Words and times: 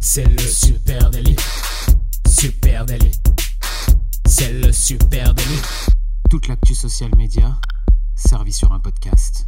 C'est 0.00 0.24
le 0.24 0.38
super 0.38 1.10
délit. 1.10 1.36
Super 2.28 2.86
délit. 2.86 3.12
C'est 4.26 4.52
le 4.52 4.70
super 4.70 5.34
délit. 5.34 5.60
Toute 6.30 6.48
l'actu 6.48 6.74
social 6.74 7.10
média 7.16 7.58
servie 8.14 8.52
sur 8.52 8.72
un 8.72 8.80
podcast. 8.80 9.46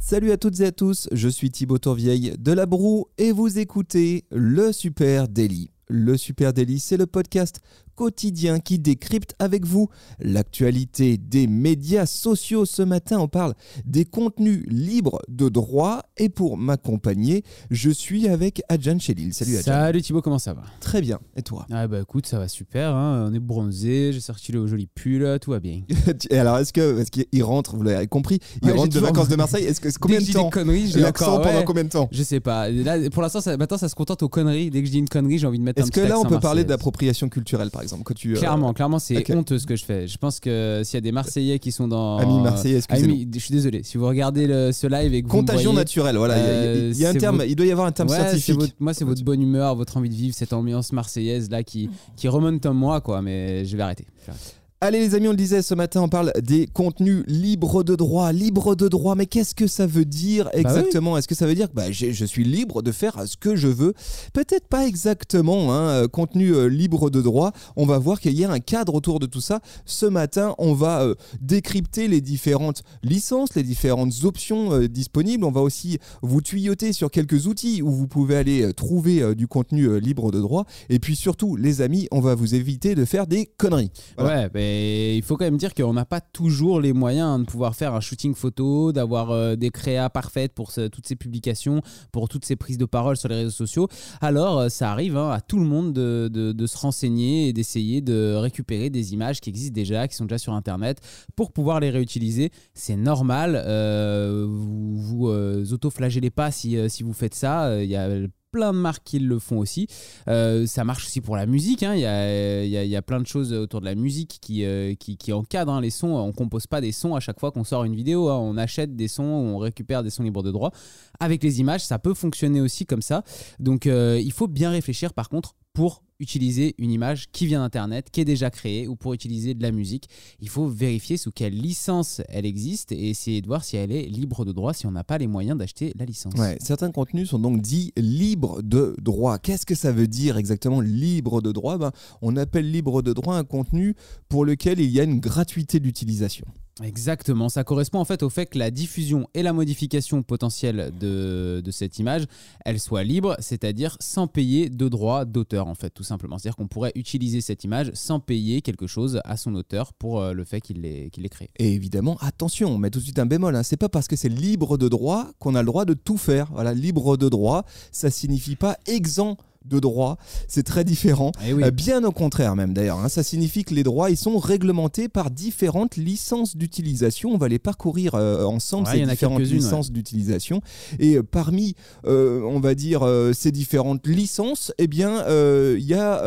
Salut 0.00 0.32
à 0.32 0.36
toutes 0.36 0.58
et 0.60 0.66
à 0.66 0.72
tous, 0.72 1.08
je 1.12 1.28
suis 1.28 1.50
Thibaut 1.50 1.78
Tourvieille 1.78 2.34
de 2.38 2.52
La 2.52 2.66
Broue 2.66 3.06
et 3.18 3.30
vous 3.30 3.58
écoutez 3.58 4.24
le 4.30 4.72
Super 4.72 5.28
Daily. 5.28 5.70
Le 5.88 6.16
Super 6.16 6.52
Daily, 6.52 6.78
c'est 6.78 6.96
le 6.96 7.06
podcast 7.06 7.60
quotidien 7.94 8.60
qui 8.60 8.78
décrypte 8.78 9.34
avec 9.40 9.64
vous 9.66 9.88
l'actualité 10.20 11.16
des 11.18 11.46
médias 11.48 12.06
sociaux. 12.06 12.64
Ce 12.64 12.82
matin, 12.82 13.18
on 13.18 13.26
parle 13.26 13.54
des 13.84 14.04
contenus 14.04 14.64
libres 14.68 15.20
de 15.28 15.48
droit 15.48 16.02
et 16.16 16.28
pour 16.28 16.56
m'accompagner, 16.56 17.42
je 17.70 17.90
suis 17.90 18.28
avec 18.28 18.62
Adjan 18.68 18.98
Chelil. 19.00 19.34
Salut 19.34 19.56
Adjan. 19.56 19.64
Salut 19.72 20.02
Thibaut, 20.02 20.22
comment 20.22 20.38
ça 20.38 20.52
va? 20.54 20.62
Très 20.80 21.00
bien. 21.00 21.18
Et 21.36 21.42
toi? 21.42 21.66
Ah 21.72 21.88
bah 21.88 22.00
écoute, 22.00 22.26
ça 22.26 22.38
va 22.38 22.46
super, 22.46 22.94
hein. 22.94 23.26
on 23.28 23.34
est 23.34 23.40
bronzé, 23.40 24.12
j'ai 24.12 24.20
sorti 24.20 24.52
le 24.52 24.64
joli 24.68 24.86
pull, 24.86 25.38
tout 25.40 25.50
va 25.50 25.58
bien. 25.58 25.80
Et 26.30 26.38
alors, 26.38 26.58
est-ce 26.58 26.72
que 26.72 27.00
est-ce 27.00 27.10
qu'il 27.10 27.42
rentre, 27.42 27.74
vous 27.76 27.82
l'avez 27.82 28.06
compris, 28.06 28.38
il 28.62 28.68
Ouais, 28.70 28.76
rentre 28.76 28.94
de 28.94 29.00
vacances 29.00 29.28
de 29.28 29.36
Marseille 29.36 29.64
Est-ce 29.64 29.80
que 29.80 29.88
combien 29.98 30.18
Dès 30.18 30.24
de 30.26 30.28
que 30.28 30.34
temps? 30.34 30.44
des 30.44 30.50
conneries, 30.50 30.86
j'ai 30.88 31.00
L'accent 31.00 31.32
encore- 31.32 31.42
pendant 31.42 31.58
ouais. 31.58 31.64
combien 31.64 31.84
de 31.84 31.88
temps? 31.88 32.08
Je 32.12 32.22
sais 32.22 32.40
pas. 32.40 32.68
Là, 32.70 33.10
pour 33.10 33.22
l'instant, 33.22 33.40
maintenant, 33.58 33.78
ça 33.78 33.88
se 33.88 33.94
contente 33.96 34.22
aux 34.22 34.28
conneries. 34.28 34.70
Dès 34.70 34.80
que 34.82 34.86
je 34.86 34.92
dis 34.92 34.98
une 34.98 35.08
connerie, 35.08 35.38
j'ai 35.38 35.46
envie 35.48 35.58
de 35.58 35.64
mettre 35.64 35.77
Est-ce 35.78 35.90
que 35.90 36.00
là, 36.00 36.18
on 36.18 36.24
peut 36.24 36.40
parler 36.40 36.64
d'appropriation 36.64 37.28
culturelle, 37.28 37.70
par 37.70 37.82
exemple 37.82 38.02
que 38.04 38.12
tu, 38.14 38.34
euh, 38.34 38.38
Clairement, 38.38 38.72
clairement, 38.72 38.98
c'est 38.98 39.28
honteux 39.34 39.58
ce 39.58 39.66
que 39.66 39.76
je 39.76 39.84
fais. 39.84 40.06
Je 40.06 40.18
pense 40.18 40.40
que 40.40 40.82
s'il 40.84 40.96
y 40.96 40.98
a 40.98 41.00
des 41.00 41.12
Marseillais 41.12 41.58
qui 41.58 41.72
sont 41.72 41.88
dans. 41.88 42.18
Amis 42.18 42.40
Marseillais, 42.40 42.78
excusez-nous. 42.78 43.14
Amis- 43.14 43.28
je 43.34 43.38
suis 43.38 43.52
désolé. 43.54 43.82
Si 43.82 43.96
vous 43.98 44.06
regardez 44.06 44.46
le- 44.46 44.72
ce 44.72 44.86
live 44.86 45.14
et 45.14 45.22
que 45.22 45.28
vous 45.28 45.34
me 45.36 45.40
Contagion 45.40 45.70
voyez, 45.72 45.78
naturelle, 45.78 46.16
voilà. 46.16 46.36
il 46.38 46.44
y 46.44 46.46
a- 46.46 46.74
il 46.74 46.96
y 46.98 47.06
un 47.06 47.08
Euh, 47.08 47.12
c'est 47.12 47.18
terme, 47.18 47.36
votre- 47.36 47.48
il 47.48 47.56
doit 47.56 47.66
y 47.66 47.72
avoir 47.72 47.86
un 47.86 47.92
terme 47.92 48.08
Ouais, 48.10 48.16
scientifique. 48.16 48.54
votre- 48.58 48.72
moi, 48.80 48.94
c'est 48.94 49.04
votre 49.04 49.22
bonne 49.22 49.42
humeur, 49.42 49.74
votre 49.76 49.96
envie 49.96 50.08
de 50.10 50.14
vivre, 50.14 50.34
cette 50.34 50.52
ambiance 50.52 50.92
marseillaise 50.92 51.50
là 51.50 51.62
qui, 51.62 51.88
qui 52.16 52.28
remonte 52.28 52.64
en 52.66 52.74
moi, 52.74 53.00
quoi. 53.00 53.22
Mais 53.22 53.64
je 53.64 53.76
vais 53.76 53.82
arrêter. 53.82 54.06
Je 54.22 54.26
vais 54.26 54.30
arrêter. 54.32 54.52
Allez 54.80 55.00
les 55.00 55.16
amis, 55.16 55.26
on 55.26 55.32
le 55.32 55.36
disait 55.36 55.60
ce 55.60 55.74
matin, 55.74 56.02
on 56.02 56.08
parle 56.08 56.32
des 56.40 56.68
contenus 56.68 57.24
libres 57.26 57.82
de 57.82 57.96
droit. 57.96 58.30
Libre 58.30 58.76
de 58.76 58.86
droit, 58.86 59.16
mais 59.16 59.26
qu'est-ce 59.26 59.52
que 59.52 59.66
ça 59.66 59.88
veut 59.88 60.04
dire 60.04 60.48
exactement? 60.52 61.18
Est-ce 61.18 61.26
que 61.26 61.34
ça 61.34 61.48
veut 61.48 61.56
dire 61.56 61.68
que 61.68 61.74
bah, 61.74 61.90
je 61.90 62.24
suis 62.24 62.44
libre 62.44 62.80
de 62.80 62.92
faire 62.92 63.26
ce 63.26 63.36
que 63.36 63.56
je 63.56 63.66
veux? 63.66 63.92
Peut-être 64.32 64.68
pas 64.68 64.86
exactement. 64.86 65.74
Hein, 65.74 65.88
euh, 65.88 66.06
contenu 66.06 66.54
euh, 66.54 66.68
libre 66.68 67.10
de 67.10 67.20
droit, 67.20 67.50
on 67.74 67.86
va 67.86 67.98
voir 67.98 68.20
qu'il 68.20 68.38
y 68.38 68.44
a 68.44 68.52
un 68.52 68.60
cadre 68.60 68.94
autour 68.94 69.18
de 69.18 69.26
tout 69.26 69.40
ça. 69.40 69.58
Ce 69.84 70.06
matin, 70.06 70.54
on 70.58 70.74
va 70.74 71.02
euh, 71.02 71.16
décrypter 71.40 72.06
les 72.06 72.20
différentes 72.20 72.84
licences, 73.02 73.56
les 73.56 73.64
différentes 73.64 74.22
options 74.22 74.72
euh, 74.74 74.86
disponibles. 74.86 75.44
On 75.44 75.50
va 75.50 75.62
aussi 75.62 75.98
vous 76.22 76.40
tuyauter 76.40 76.92
sur 76.92 77.10
quelques 77.10 77.48
outils 77.48 77.82
où 77.82 77.90
vous 77.90 78.06
pouvez 78.06 78.36
aller 78.36 78.72
trouver 78.74 79.34
du 79.34 79.48
contenu 79.48 79.98
libre 79.98 80.30
de 80.30 80.40
droit. 80.40 80.66
Et 80.88 81.00
puis 81.00 81.16
surtout, 81.16 81.56
les 81.56 81.80
amis, 81.80 82.06
on 82.12 82.20
va 82.20 82.36
vous 82.36 82.54
éviter 82.54 82.94
de 82.94 83.04
faire 83.04 83.26
des 83.26 83.46
conneries. 83.46 83.90
Voilà. 84.16 84.42
Ouais, 84.42 84.50
mais 84.54 84.67
il 85.16 85.22
faut 85.22 85.36
quand 85.36 85.44
même 85.44 85.56
dire 85.56 85.74
qu'on 85.74 85.92
n'a 85.92 86.04
pas 86.04 86.20
toujours 86.20 86.80
les 86.80 86.92
moyens 86.92 87.40
de 87.40 87.44
pouvoir 87.44 87.74
faire 87.74 87.94
un 87.94 88.00
shooting 88.00 88.34
photo, 88.34 88.92
d'avoir 88.92 89.30
euh, 89.30 89.56
des 89.56 89.70
créas 89.70 90.10
parfaites 90.10 90.52
pour 90.54 90.72
toutes 90.72 91.06
ces 91.06 91.16
publications, 91.16 91.82
pour 92.12 92.28
toutes 92.28 92.44
ces 92.44 92.56
prises 92.56 92.78
de 92.78 92.84
parole 92.84 93.16
sur 93.16 93.28
les 93.28 93.36
réseaux 93.36 93.50
sociaux. 93.50 93.88
Alors, 94.20 94.58
euh, 94.58 94.68
ça 94.68 94.90
arrive 94.90 95.16
hein, 95.16 95.30
à 95.30 95.40
tout 95.40 95.58
le 95.58 95.66
monde 95.66 95.92
de, 95.92 96.66
se 96.66 96.78
renseigner 96.78 97.48
et 97.48 97.52
d'essayer 97.52 98.00
de 98.00 98.34
récupérer 98.34 98.90
des 98.90 99.14
images 99.14 99.40
qui 99.40 99.50
existent 99.50 99.74
déjà, 99.74 100.06
qui 100.06 100.14
sont 100.14 100.24
déjà 100.24 100.38
sur 100.38 100.52
Internet, 100.52 101.00
pour 101.34 101.52
pouvoir 101.52 101.80
les 101.80 101.90
réutiliser. 101.90 102.50
C'est 102.74 102.96
normal. 102.96 103.62
euh, 103.66 104.46
vous 104.48 104.96
vous 104.98 105.28
euh, 105.28 105.64
autoflagellez 105.72 106.30
pas 106.30 106.50
si, 106.50 106.76
si 106.90 107.02
vous 107.02 107.12
faites 107.12 107.34
ça. 107.34 107.82
Il 107.82 107.88
y 107.88 107.96
a 107.96 108.08
plein 108.50 108.72
de 108.72 108.78
marques 108.78 109.04
qui 109.04 109.18
le 109.18 109.38
font 109.38 109.58
aussi. 109.58 109.86
Euh, 110.28 110.66
ça 110.66 110.84
marche 110.84 111.06
aussi 111.06 111.20
pour 111.20 111.36
la 111.36 111.46
musique. 111.46 111.82
hein. 111.82 111.94
Il 111.94 112.00
y, 112.00 112.96
a, 112.96 113.02
plein 113.02 113.20
de 113.20 113.26
choses 113.26 113.52
autour 113.52 113.80
de 113.80 113.84
la 113.86 113.94
musique 113.94 114.38
qui, 114.40 114.64
euh, 114.64 114.94
encadrent 115.32 115.72
hein, 115.74 115.80
les 115.80 115.90
sons. 115.90 116.14
On 116.14 116.32
compose 116.32 116.66
pas 116.66 116.80
des 116.80 116.92
sons 116.92 117.14
à 117.14 117.20
chaque 117.20 117.40
fois 117.40 117.52
qu'on 117.52 117.64
sort 117.64 117.84
une 117.84 117.94
vidéo. 117.94 118.28
hein. 118.28 118.38
On 118.38 118.56
achète 118.56 118.96
des 118.96 119.08
sons, 119.08 119.22
on 119.22 119.58
récupère 119.58 120.02
des 120.02 120.10
sons 120.10 120.22
libres 120.22 120.42
de 120.42 120.50
droit. 120.50 120.72
Avec 121.20 121.42
les 121.42 121.60
images, 121.60 121.84
ça 121.84 121.98
peut 121.98 122.14
fonctionner 122.14 122.60
aussi 122.60 122.86
comme 122.86 123.02
ça. 123.02 123.22
Donc 123.58 123.86
euh, 123.86 124.20
il 124.22 124.32
faut 124.32 124.48
bien 124.48 124.70
réfléchir 124.70 125.12
par 125.14 125.28
contre 125.28 125.54
pour 125.78 126.02
utiliser 126.18 126.74
une 126.78 126.90
image 126.90 127.30
qui 127.30 127.46
vient 127.46 127.60
d'Internet, 127.60 128.08
qui 128.10 128.20
est 128.20 128.24
déjà 128.24 128.50
créée, 128.50 128.88
ou 128.88 128.96
pour 128.96 129.14
utiliser 129.14 129.54
de 129.54 129.62
la 129.62 129.70
musique. 129.70 130.08
Il 130.40 130.48
faut 130.48 130.66
vérifier 130.66 131.16
sous 131.16 131.30
quelle 131.30 131.54
licence 131.54 132.20
elle 132.28 132.46
existe 132.46 132.90
et 132.90 133.10
essayer 133.10 133.40
de 133.40 133.46
voir 133.46 133.62
si 133.62 133.76
elle 133.76 133.92
est 133.92 134.02
libre 134.02 134.44
de 134.44 134.50
droit, 134.50 134.74
si 134.74 134.86
on 134.86 134.90
n'a 134.90 135.04
pas 135.04 135.18
les 135.18 135.28
moyens 135.28 135.56
d'acheter 135.56 135.92
la 135.96 136.04
licence. 136.04 136.34
Certains 136.58 136.90
contenus 136.90 137.28
sont 137.28 137.38
donc 137.38 137.60
dits 137.60 137.92
libres 137.96 138.60
de 138.60 138.96
droit. 139.00 139.38
Qu'est-ce 139.38 139.66
que 139.66 139.76
ça 139.76 139.92
veut 139.92 140.08
dire 140.08 140.36
exactement 140.36 140.80
libre 140.80 141.40
de 141.40 141.52
droit? 141.52 141.78
Ben, 141.78 141.92
On 142.22 142.36
appelle 142.36 142.68
libre 142.68 143.00
de 143.00 143.12
droit 143.12 143.36
un 143.36 143.44
contenu 143.44 143.94
pour 144.28 144.44
lequel 144.44 144.80
il 144.80 144.90
y 144.90 144.98
a 144.98 145.04
une 145.04 145.20
gratuité 145.20 145.78
d'utilisation. 145.78 146.46
Exactement, 146.82 147.48
ça 147.48 147.64
correspond 147.64 147.98
en 147.98 148.04
fait 148.04 148.22
au 148.22 148.30
fait 148.30 148.46
que 148.46 148.58
la 148.58 148.70
diffusion 148.70 149.28
et 149.34 149.42
la 149.42 149.52
modification 149.52 150.22
potentielle 150.22 150.92
de, 150.98 151.60
de 151.64 151.70
cette 151.72 151.98
image, 151.98 152.26
elle 152.64 152.78
soit 152.78 153.02
libre, 153.02 153.36
c'est-à-dire 153.40 153.96
sans 153.98 154.28
payer 154.28 154.68
de 154.70 154.88
droit 154.88 155.24
d'auteur 155.24 155.66
en 155.66 155.74
fait, 155.74 155.90
tout 155.90 156.04
simplement. 156.04 156.38
C'est-à-dire 156.38 156.56
qu'on 156.56 156.68
pourrait 156.68 156.92
utiliser 156.94 157.40
cette 157.40 157.64
image 157.64 157.90
sans 157.94 158.20
payer 158.20 158.62
quelque 158.62 158.86
chose 158.86 159.20
à 159.24 159.36
son 159.36 159.54
auteur 159.54 159.92
pour 159.92 160.20
euh, 160.20 160.32
le 160.32 160.44
fait 160.44 160.60
qu'il 160.60 160.82
l'ait 160.82 161.10
qu'il 161.10 161.24
l'ait 161.24 161.28
créé. 161.28 161.50
Et 161.58 161.74
évidemment, 161.74 162.16
attention, 162.20 162.68
on 162.68 162.78
met 162.78 162.90
tout 162.90 163.00
de 163.00 163.04
suite 163.04 163.18
un 163.18 163.26
bémol. 163.26 163.56
Hein. 163.56 163.62
C'est 163.64 163.76
pas 163.76 163.88
parce 163.88 164.06
que 164.06 164.14
c'est 164.14 164.28
libre 164.28 164.78
de 164.78 164.88
droit 164.88 165.28
qu'on 165.40 165.54
a 165.56 165.62
le 165.62 165.66
droit 165.66 165.84
de 165.84 165.94
tout 165.94 166.16
faire. 166.16 166.48
Voilà, 166.52 166.74
libre 166.74 167.16
de 167.16 167.28
droit, 167.28 167.64
ça 167.90 168.10
signifie 168.10 168.56
pas 168.56 168.78
exempt 168.86 169.36
de 169.68 169.78
droit. 169.78 170.16
C'est 170.48 170.62
très 170.62 170.84
différent. 170.84 171.32
Eh 171.46 171.52
oui. 171.52 171.62
Euh, 171.64 171.70
bien 171.70 172.02
au 172.04 172.12
contraire 172.12 172.56
même 172.56 172.72
d'ailleurs. 172.74 172.98
hein. 172.98 173.08
Ça 173.08 173.22
signifie 173.22 173.64
que 173.64 173.74
les 173.74 173.82
droits 173.82 174.10
ils 174.10 174.16
sont 174.16 174.38
réglementés 174.38 175.08
par 175.08 175.30
différentes 175.30 175.96
licences 175.96 176.56
d'utilisation. 176.56 177.30
On 177.30 177.38
va 177.38 177.48
les 177.48 177.58
parcourir 177.58 178.14
euh, 178.14 178.44
ensemble 178.44 178.88
Ouais, 178.88 178.94
ces 178.98 179.06
différentes 179.06 179.40
licences 179.42 179.90
d'utilisation. 179.90 180.60
Et 180.98 181.16
euh, 181.16 181.22
parmi, 181.22 181.74
euh, 182.06 182.42
on 182.42 182.60
va 182.60 182.74
dire 182.74 183.02
euh, 183.02 183.32
ces 183.32 183.52
différentes 183.52 184.06
licences, 184.06 184.72
eh 184.78 184.86
bien 184.86 185.24
il 185.28 185.84
y 185.84 185.94
a 185.94 186.22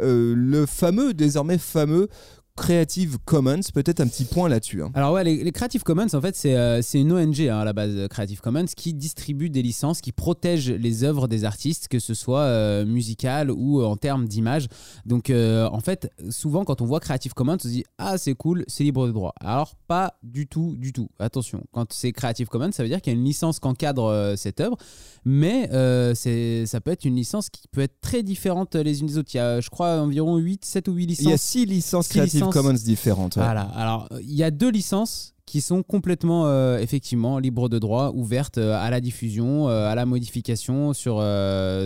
le 0.00 0.66
fameux, 0.66 1.14
désormais 1.14 1.58
fameux 1.58 2.08
Creative 2.56 3.18
Commons. 3.24 3.60
Peut-être 3.74 4.00
un 4.00 4.06
petit 4.06 4.24
point 4.24 4.48
là-dessus. 4.48 4.82
hein. 4.82 4.90
Alors 4.94 5.12
ouais, 5.12 5.24
les, 5.24 5.42
les 5.42 5.50
Creative 5.52 5.82
Commons, 5.82 6.06
en 6.12 6.20
fait, 6.20 6.36
c'est 6.36 6.56
euh, 6.56 6.80
une 6.94 7.12
ONG 7.12 7.40
hein, 7.42 7.58
à 7.58 7.64
la 7.64 7.72
base, 7.72 7.90
euh, 7.94 8.06
Creative 8.08 8.40
Commons, 8.40 8.66
qui 8.76 8.94
distribue 8.94 9.50
des 9.50 9.60
licences, 9.62 10.00
qui 10.00 10.12
protège 10.12 10.70
les 10.70 11.02
œuvres 11.02 11.26
des 11.26 11.44
artistes, 11.44 11.88
que 11.88 11.98
ce 11.98 12.14
soit 12.14 12.42
euh, 12.42 12.86
musicales 12.86 13.50
ou 13.50 13.82
en 13.82 13.96
termes 13.96 14.28
d'image. 14.28 14.68
Donc 15.04 15.30
euh, 15.30 15.68
en 15.68 15.80
fait, 15.80 16.08
souvent 16.30 16.64
quand 16.64 16.80
on 16.80 16.84
voit 16.86 17.00
Creative 17.00 17.34
Commons, 17.34 17.56
on 17.56 17.58
se 17.58 17.68
dit 17.68 17.84
ah 17.98 18.18
c'est 18.18 18.34
cool, 18.34 18.64
c'est 18.68 18.84
libre 18.84 19.06
de 19.08 19.12
droit. 19.12 19.34
Alors 19.40 19.74
pas 19.88 20.14
du 20.22 20.46
tout, 20.46 20.76
du 20.78 20.92
tout. 20.92 21.08
Attention, 21.18 21.64
quand 21.72 21.92
c'est 21.92 22.12
Creative 22.12 22.46
Commons, 22.48 22.70
ça 22.72 22.82
veut 22.84 22.88
dire 22.88 23.00
qu'il 23.02 23.12
y 23.12 23.16
a 23.16 23.18
une 23.18 23.24
licence 23.24 23.58
qu'encadre 23.58 24.34
cette 24.36 24.60
œuvre, 24.60 24.76
mais 25.24 25.68
c'est 26.14 26.66
ça 26.66 26.80
peut 26.80 26.92
être 26.92 27.04
une 27.04 27.16
licence 27.16 27.50
qui 27.50 27.62
peut 27.68 27.80
être 27.80 28.00
très 28.00 28.22
différente 28.22 28.74
les 28.76 29.00
unes 29.00 29.06
des 29.08 29.18
autres. 29.18 29.30
Il 29.34 29.38
y 29.38 29.40
a, 29.40 29.60
je 29.60 29.70
crois, 29.70 30.00
environ 30.00 30.36
8, 30.36 30.64
7 30.64 30.88
ou 30.88 30.92
8 30.92 31.06
licences. 31.06 31.24
Il 31.24 31.30
y 31.30 31.32
a 31.32 31.36
six 31.38 31.66
licences 31.66 32.06
Six 32.06 32.12
Creative 32.12 32.43
licences. 32.46 32.52
Commons 32.52 32.72
différentes. 32.74 33.36
ouais. 33.36 33.42
Voilà, 33.42 33.62
alors 33.74 34.08
il 34.20 34.34
y 34.34 34.42
a 34.42 34.50
deux 34.50 34.70
licences 34.70 35.33
qui 35.46 35.60
sont 35.60 35.82
complètement 35.82 36.46
euh, 36.46 36.78
effectivement 36.78 37.38
libres 37.38 37.68
de 37.68 37.78
droit, 37.78 38.12
ouvertes 38.14 38.58
euh, 38.58 38.74
à 38.76 38.90
la 38.90 39.00
diffusion, 39.00 39.68
euh, 39.68 39.86
à 39.88 39.94
la 39.94 40.06
modification 40.06 40.92
sur, 40.94 41.22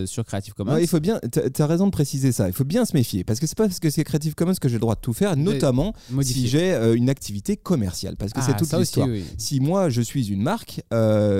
sur 0.07 0.25
Creative 0.25 0.55
Commons. 0.55 0.75
Ouais, 0.75 0.83
il 0.85 0.87
faut 0.89 1.01
bien, 1.01 1.19
t'as 1.31 1.51
t'as 1.51 1.67
raison 1.67 1.87
de 1.87 1.91
préciser 1.91 2.33
ça. 2.33 2.47
Il 2.49 2.53
faut 2.55 2.65
bien 2.65 2.85
se 2.85 2.97
méfier 2.97 3.25
parce 3.25 3.41
que 3.41 3.47
c'est 3.47 3.57
pas 3.57 3.67
parce 3.67 3.81
que 3.81 3.91
c'est 3.91 4.05
Creative 4.05 4.35
Commons 4.35 4.55
que 4.61 4.69
j'ai 4.69 4.75
le 4.77 4.81
droit 4.81 4.95
de 4.95 5.01
tout 5.01 5.13
faire, 5.13 5.37
notamment 5.37 5.93
modifier. 6.11 6.43
si 6.43 6.49
j'ai 6.49 6.95
une 6.95 7.11
activité 7.11 7.57
commerciale, 7.57 8.17
parce 8.17 8.33
que 8.33 8.39
Ah, 8.41 8.47
c'est 8.47 8.57
toute 8.57 8.69
ça 8.69 8.79
aussi, 8.79 9.01
l'histoire. 9.01 9.09
oui. 9.09 9.25
Si 9.39 9.61
moi 9.61 9.89
je 9.91 10.01
suis 10.03 10.29
une 10.31 10.43
marque 10.43 10.81